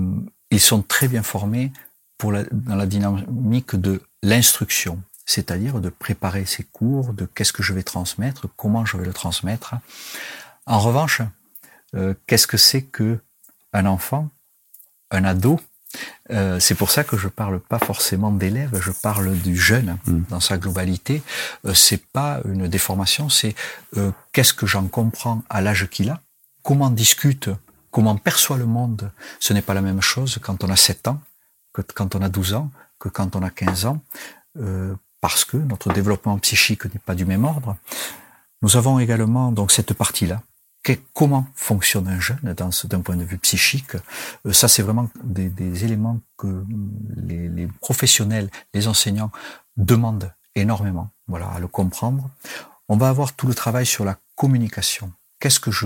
ils 0.52 0.60
sont 0.60 0.82
très 0.82 1.08
bien 1.08 1.24
formés 1.24 1.72
pour 2.18 2.34
la, 2.34 2.44
dans 2.52 2.76
la 2.76 2.86
dynamique 2.86 3.76
de 3.76 4.02
l'instruction, 4.22 5.02
c'est-à-dire 5.26 5.80
de 5.80 5.88
préparer 5.88 6.44
ces 6.46 6.64
cours, 6.64 7.14
de 7.14 7.26
qu'est-ce 7.26 7.54
que 7.54 7.64
je 7.64 7.72
vais 7.72 7.84
transmettre, 7.84 8.48
comment 8.58 8.84
je 8.84 8.98
vais 8.98 9.06
le 9.06 9.14
transmettre. 9.14 9.76
En 10.66 10.80
revanche, 10.80 11.22
euh, 11.96 12.14
qu'est-ce 12.28 12.48
que 12.48 12.58
c'est 12.58 12.84
que 12.84 13.20
un 13.74 13.86
enfant, 13.86 14.30
un 15.12 15.24
ado, 15.24 15.60
euh, 16.32 16.60
c'est 16.60 16.76
pour 16.76 16.92
ça 16.92 17.04
que 17.04 17.18
je 17.18 17.28
parle 17.28 17.60
pas 17.60 17.80
forcément 17.80 18.32
d'élèves, 18.32 18.80
je 18.80 18.92
parle 18.92 19.36
du 19.36 19.58
jeune 19.58 19.98
mm. 20.06 20.24
dans 20.30 20.40
sa 20.40 20.58
globalité. 20.58 21.24
Euh, 21.66 21.74
c'est 21.74 22.04
pas 22.06 22.42
une 22.46 22.68
déformation, 22.68 23.30
c'est 23.30 23.56
euh, 23.98 24.12
qu'est-ce 24.32 24.54
que 24.54 24.68
j'en 24.68 24.88
comprends 24.88 25.44
à 25.50 25.62
l'âge 25.62 25.90
qu'il 25.90 26.10
a, 26.10 26.22
comment 26.62 26.92
discute, 26.92 27.50
comment 27.92 28.16
perçoit 28.16 28.58
le 28.58 28.66
monde? 28.66 29.12
Ce 29.40 29.54
n'est 29.54 29.64
pas 29.64 29.74
la 29.74 29.82
même 29.82 30.02
chose 30.02 30.40
quand 30.42 30.64
on 30.64 30.70
a 30.70 30.76
7 30.76 31.08
ans 31.08 31.22
que 31.74 31.82
quand 31.82 32.16
on 32.16 32.22
a 32.22 32.30
12 32.30 32.54
ans, 32.54 32.72
que 33.00 33.10
quand 33.10 33.36
on 33.36 33.44
a 33.44 33.50
15 33.50 33.86
ans, 33.86 34.02
euh, 34.60 34.96
parce 35.22 35.46
que 35.46 35.58
notre 35.58 35.92
développement 35.92 36.38
psychique 36.40 36.86
n'est 36.86 37.00
pas 37.00 37.16
du 37.16 37.26
même 37.26 37.46
ordre. 37.46 37.76
Nous 38.62 38.78
avons 38.78 39.00
également 39.00 39.52
donc 39.52 39.72
cette 39.72 39.94
partie-là 39.94 40.42
comment 41.14 41.46
fonctionne 41.56 42.08
un 42.08 42.20
jeune 42.20 42.40
d'un 42.44 43.02
point 43.02 43.16
de 43.16 43.24
vue 43.24 43.38
psychique? 43.38 43.96
Euh, 44.46 44.54
ça, 44.54 44.68
c'est 44.68 44.82
vraiment 44.82 45.10
des, 45.24 45.84
éléments 45.84 46.20
que 46.38 46.66
les, 47.18 47.68
professionnels, 47.80 48.50
les 48.74 48.88
enseignants 48.88 49.32
demandent 49.78 50.34
énormément. 50.56 51.10
Voilà, 51.28 51.48
à 51.50 51.60
le 51.60 51.68
comprendre. 51.68 52.30
On 52.88 52.98
va 52.98 53.10
avoir 53.10 53.34
tout 53.34 53.48
le 53.48 53.54
travail 53.54 53.86
sur 53.86 54.04
la 54.04 54.18
communication. 54.36 55.12
Qu'est-ce 55.40 55.60
que 55.60 55.72
je 55.72 55.86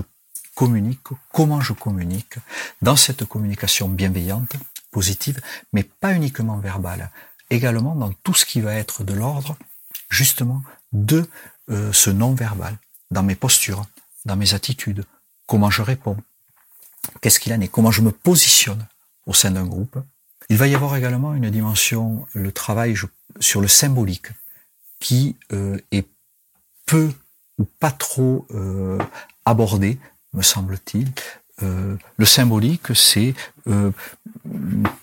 communique? 0.55 1.01
Comment 1.33 1.59
je 1.59 1.73
communique? 1.73 2.35
Dans 2.81 2.95
cette 2.95 3.25
communication 3.25 3.89
bienveillante, 3.89 4.53
positive, 4.91 5.41
mais 5.73 5.83
pas 5.83 6.13
uniquement 6.13 6.57
verbale. 6.57 7.09
Également 7.49 7.95
dans 7.95 8.13
tout 8.23 8.33
ce 8.33 8.45
qui 8.45 8.61
va 8.61 8.73
être 8.75 9.03
de 9.03 9.13
l'ordre, 9.13 9.57
justement, 10.09 10.63
de 10.93 11.27
euh, 11.69 11.91
ce 11.91 12.09
non-verbal, 12.09 12.77
dans 13.11 13.23
mes 13.23 13.35
postures, 13.35 13.85
dans 14.25 14.35
mes 14.35 14.53
attitudes, 14.53 15.03
comment 15.47 15.69
je 15.69 15.81
réponds, 15.81 16.17
qu'est-ce 17.21 17.39
qu'il 17.39 17.53
en 17.53 17.61
est, 17.61 17.67
comment 17.67 17.91
je 17.91 18.01
me 18.01 18.11
positionne 18.11 18.87
au 19.25 19.33
sein 19.33 19.51
d'un 19.51 19.65
groupe? 19.65 19.97
Il 20.49 20.57
va 20.57 20.67
y 20.67 20.75
avoir 20.75 20.95
également 20.95 21.33
une 21.33 21.49
dimension, 21.49 22.25
le 22.33 22.51
travail 22.51 22.95
sur 23.39 23.61
le 23.61 23.67
symbolique, 23.67 24.27
qui 24.99 25.35
euh, 25.51 25.79
est 25.91 26.07
peu 26.85 27.11
ou 27.57 27.65
pas 27.65 27.91
trop 27.91 28.47
euh, 28.51 28.97
abordé, 29.45 29.99
me 30.33 30.41
semble-t-il, 30.41 31.11
Euh, 31.61 31.95
le 32.17 32.25
symbolique, 32.25 32.95
c'est 32.95 33.35
euh, 33.67 33.91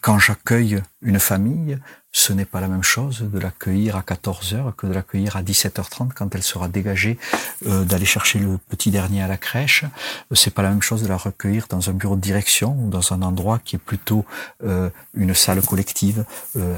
quand 0.01 0.19
j'accueille 0.19 0.83
une 1.03 1.21
famille, 1.21 1.79
ce 2.13 2.33
n'est 2.33 2.45
pas 2.45 2.61
la 2.61 2.67
même 2.67 2.83
chose 2.83 3.21
de 3.21 3.39
l'accueillir 3.39 3.97
à 3.97 4.03
14 4.03 4.55
heures 4.55 4.75
que 4.77 4.87
de 4.87 4.93
l'accueillir 4.93 5.37
à 5.37 5.43
17h30 5.43 6.11
quand 6.13 6.35
elle 6.35 6.43
sera 6.43 6.67
dégagée 6.67 7.19
euh, 7.67 7.85
d'aller 7.85 8.05
chercher 8.05 8.41
le 8.41 8.59
petit 8.69 8.91
dernier 8.91 9.23
à 9.23 9.29
la 9.29 9.37
crèche. 9.37 9.85
C'est 10.33 10.53
pas 10.53 10.63
la 10.63 10.71
même 10.71 10.83
chose 10.83 11.03
de 11.03 11.09
la 11.09 11.17
recueillir 11.17 11.67
dans 11.69 11.89
un 11.89 11.93
bureau 11.93 12.17
de 12.17 12.21
direction 12.21 12.77
ou 12.81 12.91
dans 12.91 13.13
un 13.13 13.23
endroit 13.23 13.61
qui 13.61 13.77
est 13.77 13.81
plutôt 13.81 14.25
euh, 14.65 14.91
une 15.15 15.35
salle 15.35 15.63
collective. 15.63 16.25
Euh, 16.57 16.77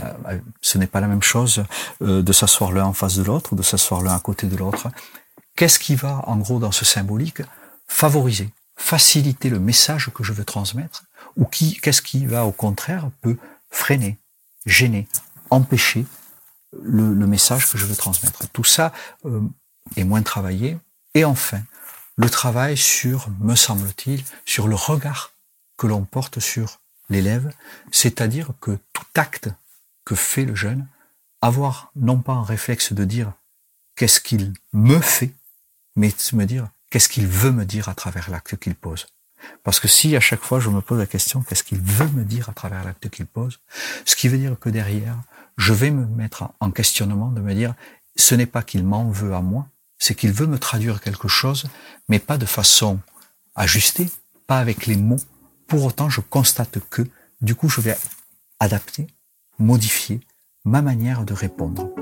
ce 0.61 0.77
n'est 0.77 0.87
pas 0.87 1.01
la 1.01 1.09
même 1.09 1.23
chose 1.23 1.65
de 2.01 2.33
s'asseoir 2.33 2.73
l'un 2.73 2.85
en 2.85 2.93
face 2.93 3.17
de 3.17 3.23
l'autre 3.23 3.55
ou 3.55 3.57
de 3.57 3.63
s'asseoir 3.63 4.03
l'un 4.03 4.15
à 4.15 4.21
côté 4.21 4.47
de 4.47 4.57
l'autre. 4.57 4.89
Qu'est-ce 5.57 5.79
qui 5.79 5.95
va, 5.95 6.23
en 6.27 6.37
gros, 6.37 6.59
dans 6.59 6.73
ce 6.73 6.85
symbolique, 6.85 7.43
favoriser, 7.87 8.51
faciliter 8.83 9.49
le 9.49 9.61
message 9.61 10.11
que 10.13 10.25
je 10.25 10.33
veux 10.33 10.45
transmettre 10.45 11.05
ou 11.37 11.47
qui, 11.47 11.81
qu'est-ce 11.81 12.03
qui 12.03 12.27
va, 12.27 12.45
au 12.45 12.53
contraire, 12.53 13.11
peut 13.23 13.39
freiner, 13.71 14.19
gêner, 14.67 15.07
empêcher 15.51 16.05
le, 16.83 17.27
message 17.27 17.71
que 17.71 17.79
je 17.79 17.87
veux 17.87 17.95
transmettre. 17.95 18.49
Tout 18.49 18.65
ça 18.65 18.93
euh, 19.25 19.41
est 19.97 20.05
moins 20.05 20.23
travaillé. 20.23 20.79
Et 21.15 21.25
enfin, 21.25 21.63
le 22.17 22.29
travail 22.29 22.77
sur, 22.77 23.31
me 23.41 23.55
semble-t-il, 23.55 24.25
sur 24.45 24.67
le 24.67 24.75
regard 24.75 25.33
que 25.79 25.87
l'on 25.87 26.05
porte 26.05 26.41
sur 26.41 26.81
l'élève, 27.09 27.53
c'est-à-dire 27.93 28.51
que 28.61 28.79
tout 28.93 29.07
acte 29.15 29.49
que 30.05 30.17
fait 30.17 30.45
le 30.45 30.57
jeune, 30.57 30.87
avoir 31.41 31.93
non 31.95 32.19
pas 32.19 32.33
un 32.33 32.45
réflexe 32.45 32.93
de 32.93 33.05
dire 33.05 33.33
qu'est-ce 33.95 34.21
qu'il 34.21 34.53
me 34.73 35.01
fait, 35.01 35.33
mais 35.95 36.09
de 36.09 36.37
me 36.37 36.47
dire 36.47 36.69
qu'est-ce 36.93 37.09
qu'il 37.09 37.27
veut 37.27 37.53
me 37.53 37.65
dire 37.65 37.89
à 37.89 37.95
travers 37.95 38.31
l'acte 38.31 38.57
qu'il 38.57 38.75
pose. 38.75 39.07
Parce 39.65 39.81
que 39.81 39.89
si 39.89 40.15
à 40.15 40.21
chaque 40.21 40.43
fois 40.43 40.61
je 40.61 40.69
me 40.69 40.83
pose 40.83 40.99
la 40.99 41.07
question 41.07 41.41
qu'est-ce 41.41 41.65
qu'il 41.65 41.81
veut 41.81 42.09
me 42.09 42.23
dire 42.23 42.51
à 42.51 42.53
travers 42.53 42.85
l'acte 42.85 43.09
qu'il 43.09 43.25
pose, 43.25 43.61
ce 44.05 44.15
qui 44.15 44.29
veut 44.29 44.37
dire 44.37 44.59
que 44.61 44.69
derrière, 44.69 45.17
je 45.57 45.73
vais 45.73 45.91
me 45.91 46.05
mettre 46.05 46.51
en 46.61 46.71
questionnement 46.71 47.31
de 47.31 47.41
me 47.41 47.55
dire 47.55 47.75
ce 48.15 48.35
n'est 48.35 48.47
pas 48.47 48.63
qu'il 48.63 48.85
m'en 48.85 49.11
veut 49.11 49.35
à 49.35 49.41
moi, 49.41 49.69
c'est 49.99 50.15
qu'il 50.15 50.33
veut 50.33 50.47
me 50.47 50.59
traduire 50.59 51.01
quelque 51.01 51.29
chose, 51.29 51.65
mais 52.11 52.19
pas 52.19 52.37
de 52.37 52.45
façon 52.45 53.01
ajustée, 53.55 54.11
pas 54.47 54.59
avec 54.59 54.87
les 54.87 54.97
mots. 54.97 55.21
Pour 55.67 55.85
autant, 55.85 56.11
je 56.11 56.21
constate 56.21 56.79
que, 56.91 57.03
du 57.41 57.55
coup, 57.55 57.71
je 57.71 57.81
vais 57.81 57.97
adapter, 58.61 59.07
modifier 59.59 60.21
ma 60.65 60.83
manière 60.83 61.25
de 61.25 61.33
répondre. 61.33 62.02